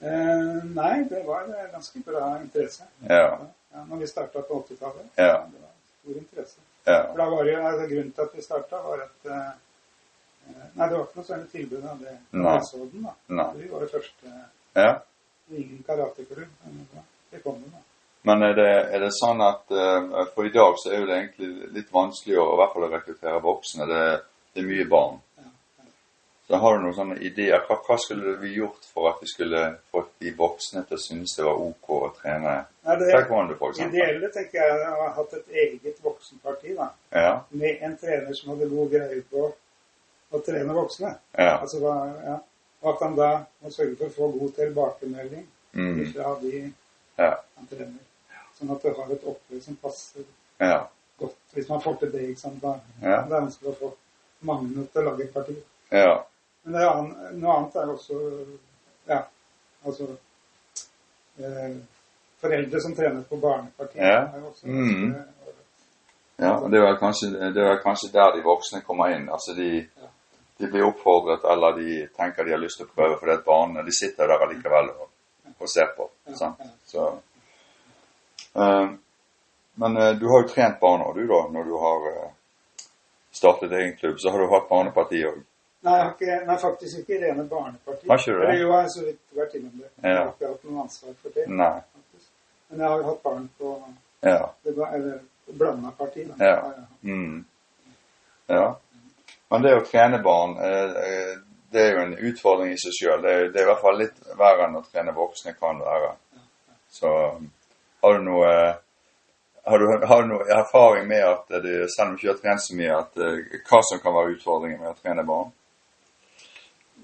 Eh, 0.00 0.64
nei, 0.76 0.96
det 1.10 1.22
var 1.26 1.46
eh, 1.50 1.68
ganske 1.72 2.02
bra 2.06 2.32
interesse. 2.40 2.88
Ja. 3.08 3.28
Ja, 3.76 3.84
når 3.84 3.96
vi 3.96 4.06
starta 4.06 4.42
på 4.42 4.64
80-tallet. 4.68 5.08
Ja. 5.14 5.46
Det 5.52 5.60
var 5.60 5.72
stor 6.00 6.16
interesse. 6.16 6.60
Ja. 6.84 7.00
For 7.10 7.18
da 7.18 7.24
var 7.30 7.44
det 7.44 7.52
jo, 7.52 7.64
altså, 7.66 7.88
Grunnen 7.90 8.12
til 8.12 8.22
at 8.22 8.36
vi 8.36 8.42
starta, 8.42 8.78
var 8.82 9.02
at 9.04 9.26
eh, 9.30 9.48
eh, 10.48 10.68
Nei, 10.74 10.86
det 10.86 10.94
var 10.94 11.02
ikke 11.02 11.18
noe 11.20 11.26
særlig 11.26 11.50
tilbud 11.52 11.90
av 11.90 11.98
det. 12.00 12.14
Nesodden, 12.30 13.02
da. 13.08 13.12
Nei. 13.40 13.48
Vi 13.58 13.68
var 13.72 13.84
det 13.84 13.90
første 13.92 14.32
ja. 14.76 14.94
Ingen 15.50 15.82
karateklubb. 15.86 16.48
men 16.64 16.88
Det 17.30 17.42
kom 17.42 17.60
jo, 17.60 17.68
da. 17.74 17.84
Men 18.26 18.42
er 18.42 18.56
det, 18.58 18.72
er 18.96 19.04
det 19.04 19.12
sånn 19.14 19.44
at 19.44 19.70
eh, 19.70 20.24
For 20.34 20.48
i 20.48 20.54
dag 20.54 20.80
så 20.80 20.94
er 20.96 21.04
det 21.06 21.20
egentlig 21.20 21.68
litt 21.76 21.92
vanskelig 21.92 22.40
å 22.40 22.48
i 22.54 22.58
hvert 22.62 22.72
fall 22.72 22.88
å 22.88 22.92
rekruttere 22.94 23.44
voksne. 23.44 23.90
Det, 23.92 24.02
det 24.54 24.64
er 24.64 24.70
mye 24.72 24.88
barn. 24.90 25.20
Så 26.46 26.56
har 26.62 26.76
du 26.76 26.82
noen 26.84 26.94
sånne 26.94 27.16
ideer. 27.26 27.58
Hva, 27.66 27.74
hva 27.82 27.96
skulle 27.98 28.36
vi 28.38 28.52
gjort 28.54 28.84
for 28.94 29.08
at 29.10 29.18
vi 29.20 29.26
skulle 29.26 29.62
fått 29.90 30.12
de 30.22 30.30
voksne 30.38 30.84
til 30.86 30.94
å 30.96 31.00
synes 31.02 31.32
det 31.36 31.44
var 31.44 31.58
ok 31.58 31.88
å 31.96 32.10
trene 32.20 32.52
Nei, 32.86 32.96
det 33.00 33.08
taekwondo, 33.10 33.56
f.eks.? 33.58 33.80
ideelle 33.88 34.28
tenker 34.30 34.60
jeg 34.62 34.84
å 34.92 35.00
ha 35.00 35.08
hatt 35.16 35.32
et 35.34 35.48
eget 35.64 35.98
voksenparti, 36.04 36.76
da. 36.78 36.86
Ja. 37.10 37.32
Med 37.50 37.82
en 37.82 37.96
trener 37.98 38.34
som 38.38 38.52
hadde 38.52 38.68
god 38.70 38.92
greie 38.94 39.22
på 39.30 39.48
å 40.30 40.42
trene 40.46 40.76
voksne. 40.76 41.10
Ja. 41.34 41.56
Altså, 41.58 41.80
da, 41.82 41.96
ja. 42.28 42.36
Og 42.84 42.92
at 42.92 43.02
han 43.02 43.16
da 43.18 43.30
må 43.64 43.70
sørge 43.74 43.96
for 43.98 44.06
å 44.06 44.14
få 44.20 44.30
god 44.38 44.54
tilbakemelding 44.60 45.46
Mm. 45.76 46.12
fra 46.14 46.36
de 46.40 46.72
Ja. 47.18 47.34
han 47.56 47.66
trener. 47.66 47.98
Sånn 48.58 48.70
at 48.72 48.82
du 48.82 48.88
har 48.94 49.10
et 49.12 49.24
opplegg 49.26 49.62
som 49.62 49.76
passer 49.82 50.22
Ja. 50.60 50.86
godt. 51.18 51.34
Hvis 51.52 51.68
man 51.68 51.80
får 51.82 51.98
til 52.00 52.12
det, 52.12 52.22
ikke 52.30 52.40
sant. 52.40 52.60
Da, 52.62 52.78
Ja. 53.02 53.22
Det 53.26 53.32
er 53.34 53.40
vanskelig 53.40 53.74
å 53.74 53.78
få 53.80 53.92
mange 54.42 54.86
til 54.92 55.02
å 55.02 55.04
lage 55.10 55.24
et 55.24 55.34
parti. 55.34 55.56
Ja. 55.90 56.22
Men 56.66 56.74
det 56.74 56.82
er 56.82 57.36
noe 57.38 57.56
annet 57.56 57.76
er 57.78 57.90
også 57.92 58.16
Ja, 59.06 59.20
altså 59.86 60.08
eh, 61.38 61.76
Foreldre 62.42 62.80
som 62.82 62.94
trener 62.96 63.22
på 63.28 63.38
barnepartiet 63.38 64.02
Ja. 64.02 64.18
er 64.34 64.42
også 64.42 64.66
Mm. 64.66 65.14
ja. 66.38 66.68
Det 66.68 66.80
er 66.82 66.98
kanskje, 67.00 67.30
det 67.54 67.62
er 67.62 67.82
kanskje 67.82 68.12
der 68.12 68.34
de 68.36 68.42
voksne 68.42 68.82
kommer 68.82 69.14
inn. 69.14 69.28
Altså 69.30 69.54
de, 69.54 69.88
de 70.58 70.66
blir 70.66 70.84
oppfordret, 70.84 71.44
eller 71.52 71.78
de 71.78 72.08
tenker 72.16 72.44
de 72.44 72.50
har 72.50 72.58
lyst 72.58 72.76
til 72.82 72.86
å 72.86 72.94
prøve 72.94 73.18
fordi 73.18 73.32
at 73.32 73.44
barna 73.46 73.82
de 73.82 73.92
sitter 73.92 74.26
der 74.26 74.44
allikevel 74.44 74.90
og, 74.90 75.08
og 75.58 75.68
ser 75.68 75.94
på. 75.96 76.10
Sant? 76.34 76.60
Så, 76.86 77.08
eh, 78.56 78.88
men 79.74 79.96
uh, 79.96 80.12
du 80.18 80.28
har 80.28 80.42
jo 80.42 80.48
trent 80.48 80.80
barna, 80.80 81.12
du, 81.14 81.26
da, 81.26 81.42
når 81.52 81.64
du 81.64 81.74
har 81.78 82.06
uh, 82.12 82.30
startet 83.30 83.72
egen 83.72 83.96
klubb. 83.96 84.16
Så 84.18 84.30
har 84.30 84.38
du 84.38 84.48
hatt 84.48 84.68
barneparti 84.68 85.24
òg. 85.28 85.44
Nei, 85.86 85.94
jeg 85.94 86.04
har 86.04 86.12
ikke, 86.16 86.36
nei, 86.48 86.56
faktisk 86.58 86.98
ikke 87.02 87.18
rene 87.22 87.44
barneparti. 87.50 88.08
Har 88.10 88.18
ikke 88.22 88.32
du 88.34 88.40
det? 88.42 88.54
Jo, 88.58 88.68
jeg 88.72 88.80
har 88.82 88.88
så 88.90 89.04
vidt 89.06 89.36
vært 89.38 89.52
innom 89.58 89.74
det. 89.78 89.90
Jeg 90.02 90.16
har 90.16 90.30
ikke 90.32 90.48
hatt 90.50 90.64
noe 90.66 90.82
ansvar 90.82 91.16
for 91.22 91.34
det. 91.36 91.44
Nei. 91.60 91.74
faktisk. 91.94 92.30
Men 92.68 92.80
jeg 92.82 92.88
har 92.94 93.04
hatt 93.10 93.20
barn 93.22 93.44
på 93.58 93.74
Ja. 94.26 94.38
det 94.64 94.74
eller 94.96 95.18
blanda 95.60 95.90
parti. 95.98 96.24
Da. 96.28 96.34
Ja. 96.44 96.72
Mm. 97.02 97.44
Ja. 98.50 98.64
Men 99.50 99.62
det 99.62 99.74
å 99.76 99.84
trene 99.86 100.18
barn, 100.22 100.56
eh, 100.58 100.96
eh, 101.10 101.36
det 101.70 101.82
er 101.84 101.92
jo 101.94 102.00
en 102.06 102.16
utfordring 102.30 102.72
i 102.72 102.78
seg 102.82 102.96
sjøl. 102.98 103.22
Det, 103.22 103.34
det 103.54 103.60
er 103.60 103.68
i 103.68 103.70
hvert 103.70 103.84
fall 103.84 103.98
litt 104.00 104.18
verre 104.38 104.66
enn 104.66 104.78
å 104.80 104.82
trene 104.90 105.14
voksne 105.14 105.54
kan 105.60 105.78
være. 105.84 106.10
Så 106.90 107.12
har 108.02 108.18
du 108.18 108.24
noe 108.26 108.50
har 109.66 109.78
du, 109.78 110.06
har 110.06 110.22
du 110.22 110.28
noe 110.30 110.46
erfaring 110.54 111.08
med 111.08 111.24
at 111.26 111.48
du, 111.62 111.70
selv 111.90 112.08
om 112.08 112.16
du 112.16 112.20
ikke 112.22 112.32
har 112.34 112.42
trent 112.42 112.62
så 112.62 112.74
mye, 112.78 112.98
at 112.98 113.16
eh, 113.22 113.62
hva 113.66 113.80
som 113.86 114.02
kan 114.02 114.14
være 114.14 114.34
utfordringen 114.36 114.82
med 114.82 114.92
å 114.92 114.98
trene 115.00 115.24
barn? 115.26 115.50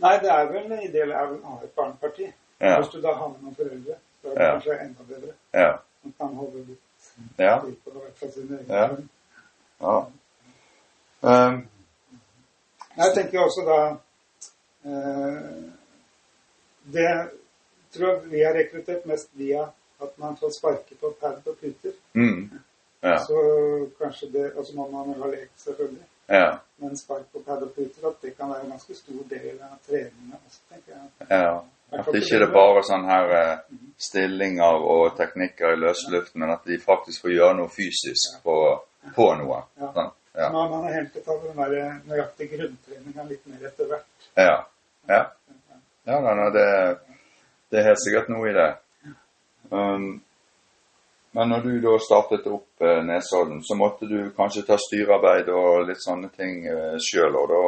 Nei, 0.02 0.16
det 0.22 0.30
er 0.30 0.48
vel 0.52 0.72
ideelt 0.84 1.12
er 1.14 1.26
vel 1.30 1.40
å 1.42 1.56
ha 1.56 1.64
et 1.64 1.74
barneparti. 1.78 2.32
Ja. 2.60 2.76
Hvis 2.80 2.90
du 2.94 3.00
da 3.02 3.12
har 3.14 3.28
med 3.28 3.42
noen 3.42 3.54
foreldre, 3.54 3.96
så 4.22 4.28
er 4.28 4.34
det 4.34 4.44
Ja. 4.46 4.52
kanskje 4.52 4.78
enda 4.80 5.02
bedre. 5.08 5.34
Ja. 5.54 5.72
Man 6.02 6.14
kan 6.18 6.34
holde 6.36 6.64
litt 6.68 6.80
Ja. 7.38 7.58
på 7.60 7.90
hvert 7.90 8.16
fall 8.18 8.32
sin 8.32 8.48
egen 8.58 8.66
Ja. 8.68 8.88
ja. 9.80 10.06
Um, 11.22 11.68
Jeg 12.96 13.14
tenker 13.14 13.40
også 13.40 13.62
da 13.66 13.76
eh, 14.84 15.62
Det 16.92 17.30
tror 17.94 18.08
jeg 18.08 18.30
vi 18.30 18.42
har 18.42 18.54
rekruttert 18.54 19.06
mest 19.06 19.28
via 19.32 19.62
at 20.02 20.18
man 20.18 20.36
får 20.36 20.50
sparke 20.58 20.94
på 21.00 21.14
pad 21.20 21.42
og 21.46 21.56
puter. 21.60 21.92
mm. 22.14 22.50
Ja. 23.02 23.16
Så 23.18 23.88
kanskje 24.00 24.32
det 24.32 24.52
Og 24.56 24.66
så 24.66 24.74
må 24.76 24.88
man 24.90 25.14
jo 25.14 25.22
ha 25.22 25.28
lekt, 25.30 25.52
selvfølgelig. 25.56 26.04
Ja. 26.26 26.58
Men 26.82 26.96
spark 26.96 27.34
og 27.34 27.44
puter, 27.74 28.08
at 28.08 28.22
det 28.22 28.36
kan 28.36 28.50
være 28.50 28.64
en 28.64 28.70
ganske 28.74 28.94
stor 28.94 29.22
del 29.30 29.58
av 29.62 29.76
treninga 29.86 30.38
også, 30.38 30.60
tenker 30.70 30.94
jeg. 30.94 31.28
Ja. 31.30 31.60
At 31.92 32.08
det 32.08 32.22
ikke 32.22 32.38
er 32.40 32.52
bare 32.54 32.82
sånne 32.88 33.10
her 33.10 33.34
eh, 33.36 33.80
stillinger 34.00 34.86
og 34.94 35.16
teknikker 35.18 35.74
i 35.74 35.80
løsluften, 35.82 36.40
men 36.40 36.54
at 36.54 36.64
de 36.66 36.78
faktisk 36.80 37.26
får 37.26 37.34
gjøre 37.34 37.58
noe 37.58 37.72
fysisk 37.72 38.40
på, 38.46 38.56
på 39.16 39.28
noe. 39.42 39.60
Ja. 39.82 40.08
Ja. 40.32 40.48
har 40.48 40.68
man 40.70 40.86
hentet 40.88 41.28
av 41.28 41.42
den 41.44 41.58
der 41.60 41.98
nøyaktige 42.08 42.56
grunntreninga 42.56 43.26
litt 43.28 43.46
mer 43.46 43.66
etter 43.68 43.90
hvert. 43.90 44.28
Ja. 44.40 44.62
Ja. 45.10 45.22
Ja, 46.08 46.18
nei, 46.24 46.46
det, 46.56 46.68
det 47.70 47.78
er 47.78 47.90
helt 47.90 48.00
sikkert 48.02 48.30
noe 48.32 48.48
i 48.50 48.54
det. 48.56 48.70
Um, 49.70 50.06
men 51.32 51.48
når 51.48 51.60
du 51.64 51.70
da 51.80 51.92
startet 52.04 52.46
opp 52.52 52.82
eh, 52.84 52.98
Nesodden, 53.08 53.62
så 53.64 53.74
måtte 53.78 54.06
du 54.08 54.30
kanskje 54.36 54.62
ta 54.68 54.76
styrearbeid 54.80 55.48
og 55.48 55.86
litt 55.88 56.02
sånne 56.04 56.28
ting 56.36 56.66
eh, 56.68 56.98
sjøl, 57.00 57.36
og 57.40 57.48
da 57.52 57.60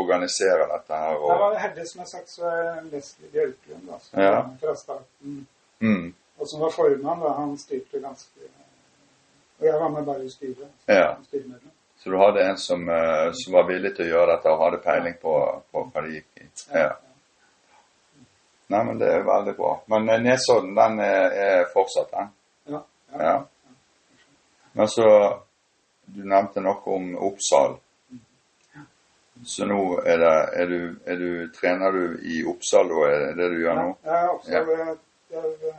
organisere 0.00 0.66
dette 0.72 0.98
her? 1.00 1.14
Jeg 1.16 1.22
Og, 1.22 1.40
var 1.40 1.56
heldig, 1.62 1.86
som 1.88 2.02
jeg 2.04 2.10
sagt, 2.12 2.28
så 2.34 2.50
er 2.50 2.82
Leslie 2.92 3.30
Bjørklund, 3.32 3.86
da, 3.88 3.98
som 4.04 4.20
Ja. 4.20 4.34
fra 4.60 4.74
starten, 4.76 5.46
mm, 5.80 6.06
og 6.38 6.48
som 6.50 6.60
var 6.66 6.70
formann, 6.76 7.24
da 7.24 7.32
han 7.40 7.56
styrte 7.58 8.02
ganske 8.04 8.52
Og 9.58 9.64
jeg 9.64 9.80
var 9.80 9.88
med 9.88 10.04
bare 10.04 10.24
i 10.24 10.28
styret. 10.28 10.68
Ja. 10.88 11.16
så 12.02 12.10
du 12.10 12.16
hadde 12.20 12.42
en 12.50 12.58
som, 12.60 12.88
eh, 12.88 13.30
som 13.32 13.54
var 13.56 13.64
villig 13.70 13.94
til 13.96 14.04
å 14.04 14.08
gjøre 14.12 14.34
dette 14.36 14.50
og 14.52 14.60
hadde 14.64 14.82
peiling 14.84 15.14
på, 15.22 15.32
på 15.72 15.84
hva 15.94 16.02
det 16.04 16.12
gikk 16.18 16.42
i? 16.44 16.48
Ja. 16.74 16.90
Nei, 18.68 18.82
men 18.84 18.98
det 18.98 19.08
er 19.08 19.22
veldig 19.24 19.54
bra. 19.56 19.70
Men 19.88 20.08
eh, 20.10 20.20
Nesodden, 20.20 20.74
den 20.76 21.00
er, 21.00 21.30
er 21.46 21.64
fortsatt, 21.72 22.10
den? 22.12 22.28
Ja. 23.20 23.46
Men 24.72 24.88
så 24.88 25.08
Du 26.06 26.20
nevnte 26.22 26.60
noe 26.62 26.82
om 26.94 27.06
Oppsal. 27.18 27.72
Så 29.44 29.66
nå 29.66 29.78
er 30.06 30.20
det 30.22 30.34
er 30.62 30.66
du, 30.70 30.76
er 31.06 31.16
du, 31.18 31.30
Trener 31.52 31.90
du 31.92 32.18
i 32.22 32.36
Oppsal, 32.46 32.88
da? 32.88 33.00
Er 33.10 33.18
det 33.24 33.32
det 33.40 33.48
du 33.52 33.56
gjør 33.64 33.74
nå? 33.80 33.88
Ja, 34.06 34.20
Oppsal 34.30 34.54
ja. 34.54 34.94
Det, 35.28 35.42
det, 35.58 35.74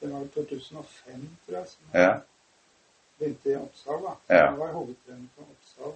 det 0.00 0.08
var 0.12 0.24
i 0.24 0.28
2005, 0.34 1.28
tror 1.46 1.58
jeg, 1.58 1.68
som 1.68 1.82
jeg 1.92 2.02
Ja. 2.02 2.14
begynte 3.18 3.50
i 3.52 3.56
Oppsal. 3.56 4.02
da. 4.02 4.14
Ja. 4.34 4.44
Jeg 4.50 4.58
var 4.58 4.72
hovedtrener 4.72 5.28
på 5.36 5.42
Oppsal 5.50 5.92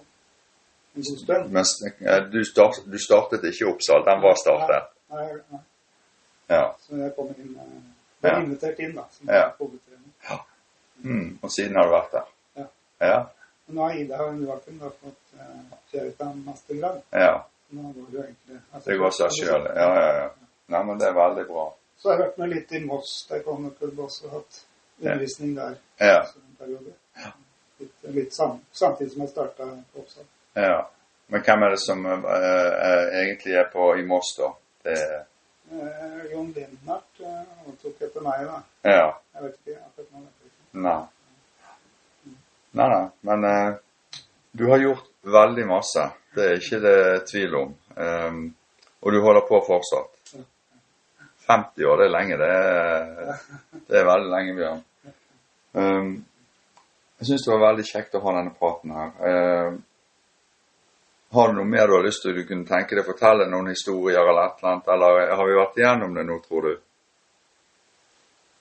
en 0.95 1.03
god 1.03 1.17
stund. 1.23 1.51
Mens 1.51 1.69
eh, 1.85 2.23
du, 2.31 2.43
start, 2.45 2.75
du 2.85 2.97
startet 2.99 3.43
ikke 3.43 3.65
i 3.65 3.69
Oppsal, 3.73 4.05
den 4.09 4.21
var 4.21 4.35
startet? 4.43 4.93
Nei, 5.09 5.27
nei, 5.51 5.63
Ja. 6.49 6.63
så 6.81 6.95
jeg 6.95 7.11
kom 7.15 7.27
inn, 7.37 7.57
eh, 8.23 8.29
Ja. 8.31 8.39
invitert 8.39 8.79
inn 8.79 8.95
da, 8.95 9.05
som 9.11 9.27
Ja. 9.27 9.51
hovedtrener. 9.59 10.45
Mm, 11.03 11.39
og 11.41 11.51
siden 11.51 11.75
har 11.75 11.83
du 11.83 11.91
vært 11.91 12.11
der? 12.11 12.25
Ja. 12.55 12.65
Ja. 13.01 13.19
Men 13.67 13.75
nå 13.75 13.81
har 13.83 13.93
Ida 13.95 14.17
da 14.17 14.89
fått 14.89 15.33
uh, 15.39 15.77
kjøret 15.91 16.21
en 16.21 16.43
mastergrad. 16.45 17.01
ja. 17.11 17.45
Nå 17.71 17.81
går 17.93 18.05
det 18.11 18.17
jo 18.17 18.23
egentlig... 18.23 18.59
altså- 18.73 18.89
Det 18.91 18.97
går 18.97 19.11
seg 19.11 19.31
sjøl. 19.31 19.65
Ja, 19.75 19.89
ja, 20.01 20.13
ja. 20.21 20.29
Nei, 20.67 20.83
men 20.83 20.97
det 20.99 21.07
er 21.07 21.13
veldig 21.13 21.45
bra. 21.47 21.65
Så 21.97 22.09
jeg 22.09 22.17
har 22.17 22.23
jeg 22.23 22.29
vært 22.29 22.37
med 22.37 22.49
litt 22.49 22.71
i 22.71 22.79
Moss 22.85 23.11
der 23.29 23.35
taekwondo-klubb 23.37 23.99
også, 23.99 24.25
og 24.25 24.31
hatt 24.31 24.61
undervisning 25.01 25.55
der 25.55 25.75
Ja. 25.99 26.19
Altså, 26.21 26.39
en 26.39 26.55
periode. 26.59 26.93
Litt, 27.79 27.93
litt 28.15 28.33
sam, 28.33 28.59
samtidig 28.73 29.11
som 29.11 29.21
jeg 29.21 29.29
starta 29.29 29.63
på 29.93 29.99
Oppsal. 29.99 30.23
ja. 30.55 30.81
Men 31.31 31.41
hvem 31.45 31.63
er 31.63 31.69
det 31.69 31.79
som 31.79 32.05
uh, 32.05 32.11
uh, 32.11 33.05
egentlig 33.21 33.53
er 33.53 33.67
på 33.73 33.93
i 33.99 34.05
Moss, 34.05 34.33
da? 34.37 34.47
Det, 34.83 34.97
Eh, 35.71 36.31
John 36.31 36.51
Lennart 36.55 37.19
eh, 37.19 37.41
overtok 37.65 38.01
etter 38.01 38.23
meg, 38.25 38.45
da. 38.47 38.61
ja. 38.89 39.09
Jeg 39.35 39.43
vet 39.43 39.57
ikke 39.59 39.75
akkurat 39.85 40.15
nå. 40.15 40.21
Nei. 40.85 41.01
Nei, 42.79 42.87
nei. 42.93 43.03
Men 43.29 43.45
eh, 43.49 43.75
du 44.51 44.65
har 44.71 44.81
gjort 44.81 45.11
veldig 45.21 45.65
masse. 45.69 46.07
Det 46.33 46.47
er 46.47 46.57
ikke 46.57 46.79
det 46.81 47.01
tvil 47.29 47.57
om. 47.59 47.75
Um, 47.99 48.41
og 48.99 49.13
du 49.13 49.19
holder 49.21 49.45
på 49.49 49.59
fortsatt. 49.67 50.33
50 51.49 51.85
år, 51.89 52.01
det 52.01 52.07
er 52.07 52.13
lenge. 52.13 52.37
Det 52.37 52.49
er, 52.55 53.45
det 53.89 53.99
er 53.99 54.09
veldig 54.09 54.31
lenge, 54.33 54.55
Bjørn. 54.57 54.83
Um, 55.73 56.11
jeg 57.19 57.29
syns 57.29 57.45
det 57.45 57.53
var 57.53 57.65
veldig 57.67 57.85
kjekt 57.89 58.17
å 58.17 58.23
ha 58.25 58.35
denne 58.39 58.55
praten 58.57 58.93
her. 58.95 59.15
Um, 59.21 59.79
har 61.31 61.47
du 61.47 61.53
noe 61.59 61.65
mer 61.69 61.87
du 61.87 61.93
har 61.93 62.03
lyst 62.05 62.23
til 62.25 62.35
du 62.35 62.43
kunne 62.47 62.65
tenke 62.65 62.95
deg 62.97 63.03
å 63.03 63.09
fortelle 63.11 63.45
noen 63.49 63.69
historier 63.69 64.21
eller 64.23 64.47
et 64.47 64.61
eller 64.63 64.71
annet, 64.73 64.87
eller 64.95 65.33
har 65.37 65.47
vi 65.49 65.57
vært 65.59 65.77
igjennom 65.81 66.15
det 66.17 66.23
nå, 66.25 66.39
tror 66.47 66.65
du? 66.67 66.71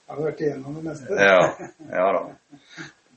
Jeg 0.09 0.17
har 0.17 0.23
vært 0.25 0.41
igjennom 0.45 0.77
det 0.77 0.85
meste. 0.85 1.17
Ja, 1.21 1.41
ja 1.93 2.07
da. 2.17 2.23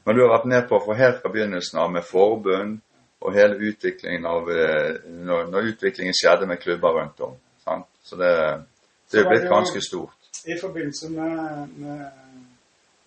Men 0.03 0.15
du 0.17 0.21
har 0.23 0.31
vært 0.33 0.47
med 0.51 0.65
på 0.69 0.79
for 0.83 0.97
helt 0.99 1.21
fra 1.21 1.31
begynnelsen 1.31 1.79
av 1.79 1.91
med 1.93 2.03
forbund 2.07 2.79
og 3.21 3.35
hele 3.35 3.59
utviklingen 3.69 4.25
av 4.25 4.49
eh, 4.49 4.95
når, 5.29 5.45
når 5.53 5.69
utviklingen 5.75 6.15
skjedde 6.17 6.47
med 6.49 6.59
klubber 6.63 6.95
rundt 6.97 7.19
om. 7.21 7.35
Sant? 7.63 7.85
Så 8.03 8.17
det, 8.17 8.31
det 9.13 9.21
er 9.21 9.29
blitt 9.29 9.45
ganske 9.51 9.81
stort. 9.85 10.15
I 10.49 10.57
forbindelse 10.57 11.11
med, 11.13 11.75
med 11.77 12.01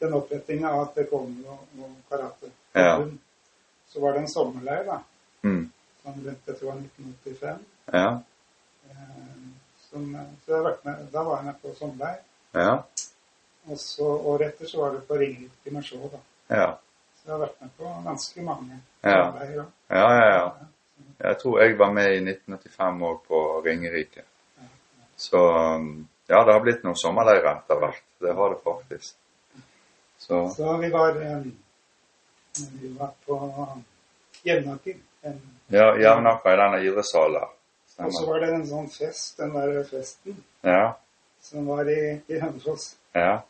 den 0.05 0.15
opprettinga 0.15 0.71
av 0.71 0.93
taekwondo 0.95 1.57
og, 1.57 1.65
og 1.83 1.97
karate, 2.13 2.53
Ja. 2.79 3.01
så 3.91 4.01
var 4.03 4.15
det 4.15 4.23
en 4.25 4.31
sommerleir 4.33 4.85
da, 4.87 5.01
Mm. 5.45 5.67
Som 6.05 6.15
begynte, 6.21 6.53
jeg 6.53 6.59
tror 6.61 6.71
han 6.75 6.85
var 6.85 6.87
1985. 6.87 7.65
Ja. 7.93 8.09
Eh, 8.91 9.49
som, 9.89 10.07
så 10.45 10.53
jeg 10.53 10.57
har 10.61 10.67
vært 10.69 10.85
med, 10.85 11.03
da 11.15 11.23
var 11.27 11.37
jeg 11.41 11.47
med 11.49 11.61
på 11.63 11.73
sommerleir. 11.79 12.21
Ja. 12.55 12.75
Og 13.65 13.79
så 13.81 14.05
året 14.29 14.51
etter 14.53 14.69
så 14.69 14.83
var 14.83 14.93
det 14.99 15.03
på 15.09 15.17
Ringerike 15.19 15.73
med 15.73 15.85
show. 15.89 16.05
da. 16.13 16.21
Ja. 16.53 16.69
Så 17.17 17.29
jeg 17.31 17.33
har 17.33 17.43
vært 17.47 17.61
med 17.65 17.71
på 17.79 17.95
ganske 18.05 18.43
mange 18.45 18.79
Ja. 19.05 19.17
sommerleirer. 19.25 19.57
da. 19.57 19.97
Ja, 19.97 20.13
ja, 20.15 20.29
ja. 20.37 20.51
Jeg 21.25 21.39
tror 21.41 21.61
jeg 21.63 21.79
var 21.79 21.93
med 21.93 22.13
i 22.13 22.21
1985 22.21 23.03
òg 23.09 23.21
på 23.29 23.41
Ringerike. 23.65 24.23
Så 25.17 25.39
um, 25.77 26.09
ja, 26.29 26.45
det 26.45 26.53
har 26.53 26.61
blitt 26.61 26.83
noen 26.85 26.97
sommerleirer 26.99 27.55
etter 27.57 27.79
hvert. 27.81 28.03
Det 28.21 28.35
har 28.35 28.51
det 28.51 28.61
faktisk. 28.65 29.15
Så 30.19 30.49
Så 30.57 30.77
vi 30.81 30.91
var, 30.91 31.17
eh, 31.23 31.45
vi 32.81 32.89
var 32.99 33.11
på 33.27 33.39
Jevnaker. 34.45 34.97
En- 35.25 35.43
ja, 35.73 35.87
Jevnaker 35.97 36.53
i 36.53 36.57
denne 36.61 36.81
idrettshallen. 36.85 37.49
Og 37.99 38.13
så 38.13 38.27
var 38.27 38.41
det 38.43 38.49
en 38.55 38.67
sånn 38.67 38.89
fest, 38.91 39.37
den 39.39 39.53
der 39.55 39.85
festen, 39.85 40.37
Ja. 40.65 40.97
som 41.41 41.67
var 41.67 41.85
i, 41.91 42.21
i 42.29 42.39
Hønefoss. 42.41 42.97
Ja. 43.15 43.41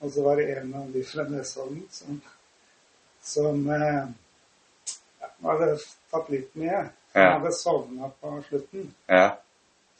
Og 0.00 0.10
så 0.10 0.22
var 0.22 0.36
det 0.36 0.58
en 0.58 0.74
av 0.74 0.92
de 0.92 1.02
fra 1.04 1.22
Nesodden 1.28 1.86
som, 1.90 2.20
som 3.22 3.70
eh, 3.70 4.06
hadde 5.42 5.76
tatt 6.10 6.28
litt 6.30 6.54
mye. 6.54 6.82
Han 7.14 7.22
Ja. 7.22 7.38
hadde 7.38 7.52
sovna 7.52 8.10
på 8.20 8.42
slutten. 8.48 8.94
Ja. 9.08 9.36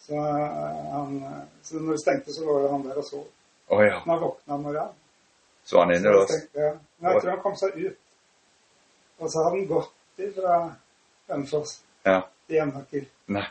Så, 0.00 0.14
eh, 0.14 0.90
han, 0.92 1.46
så 1.62 1.74
når 1.80 1.92
det 1.92 2.00
stengte, 2.00 2.32
så 2.32 2.44
lå 2.44 2.70
han 2.70 2.82
der 2.82 2.98
og 2.98 3.04
sov. 3.04 3.26
Oh, 3.68 3.82
ja. 3.84 4.00
Når 4.06 4.12
han 4.14 4.20
våkna 4.22 4.54
om 4.54 4.62
morgenen. 4.62 4.94
Så 5.64 5.78
han 5.78 5.90
inne 5.94 6.12
da? 6.12 6.26
ja. 6.54 6.72
Men 6.98 7.12
jeg 7.12 7.20
tror 7.22 7.30
han 7.30 7.40
kom 7.40 7.56
seg 7.56 7.76
ut. 7.76 7.98
Og 9.18 9.30
så 9.30 9.44
hadde 9.44 9.56
han 9.58 9.66
gått 9.66 9.92
fra 10.34 10.56
Hønefoss 11.32 11.80
Ja. 12.06 12.20
til 12.46 12.56
Jevnaker. 12.60 13.04
Nei. 13.28 13.46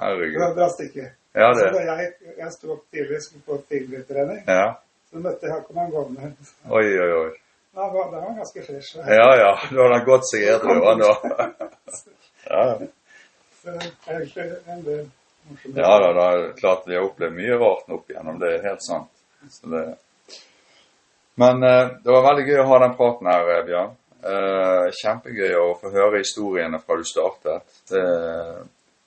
herregud. 0.00 0.34
Det 0.34 0.40
var 0.42 0.50
et 0.50 0.56
bra 0.62 0.68
stykke. 0.72 1.10
Ja, 1.34 1.48
Så 1.54 1.70
da 1.74 1.80
jeg, 1.82 2.12
jeg 2.38 2.52
sto 2.54 2.72
opp 2.72 2.84
tidlig, 2.94 3.20
skulle 3.22 3.42
på 3.46 3.56
tidligtrening, 3.68 4.44
Ja. 4.48 4.74
så 5.10 5.18
møtte 5.22 5.46
jeg 5.48 5.52
Håkon 5.54 5.76
han 5.82 5.90
gående. 5.90 6.32
Oi, 6.70 6.84
oi, 6.84 7.10
oi. 7.24 7.30
Da 7.74 7.88
var, 7.90 8.10
da 8.12 8.20
var 8.20 8.28
han 8.28 8.36
ganske 8.38 8.62
fresh. 8.62 8.96
Ja, 9.02 9.30
ja. 9.40 9.52
Nå 9.72 9.82
hadde 9.82 9.96
han 9.98 10.04
gått 10.06 10.28
seg 10.30 10.44
edru, 10.46 10.76
han 10.84 10.98
da. 11.02 11.12
Ja, 12.50 12.78
Så 13.64 13.72
det 13.72 13.90
egentlig 14.06 14.44
en 14.68 14.82
del 14.84 15.04
morsomt. 15.48 15.76
ja 15.76 15.98
da, 16.04 16.12
da 16.12 16.24
er 16.34 16.38
det 16.42 16.56
klart 16.60 16.86
vi 16.86 16.94
har 16.94 17.06
opplevd 17.08 17.34
mye 17.34 17.56
rart 17.62 17.88
opp 17.96 18.10
igjennom. 18.12 18.38
Det 18.38 18.50
er 18.58 18.62
helt 18.68 18.82
sant. 18.84 19.10
Det... 19.64 19.84
Men 21.34 21.62
eh, 21.66 21.88
det 22.04 22.12
var 22.14 22.22
veldig 22.28 22.44
gøy 22.46 22.60
å 22.62 22.66
ha 22.70 22.78
den 22.84 22.94
praten 22.98 23.26
her, 23.32 23.48
eh, 23.56 23.64
Bjørn. 23.66 23.96
Eh, 24.24 24.86
kjempegøy 25.02 25.52
å 25.58 25.74
få 25.76 25.90
høre 25.92 26.22
historiene 26.22 26.78
fra 26.80 26.96
du 26.96 27.04
startet. 27.04 27.74
Det, 27.90 28.04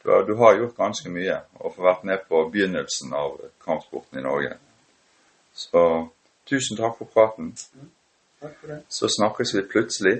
du, 0.04 0.12
har, 0.12 0.26
du 0.28 0.36
har 0.38 0.60
gjort 0.60 0.78
ganske 0.78 1.10
mye 1.10 1.40
og 1.58 1.74
få 1.74 1.88
vært 1.88 2.04
med 2.06 2.28
på 2.30 2.44
begynnelsen 2.54 3.16
av 3.18 3.40
kampsporten 3.66 4.20
i 4.20 4.26
Norge. 4.26 4.54
Så 5.58 5.82
tusen 6.46 6.78
takk 6.78 7.00
for 7.00 7.10
praten. 7.16 7.50
Takk 8.44 8.54
for 8.60 8.76
det. 8.76 8.80
Så 8.94 9.10
snakkes 9.10 9.56
vi 9.58 9.66
plutselig. 9.72 10.16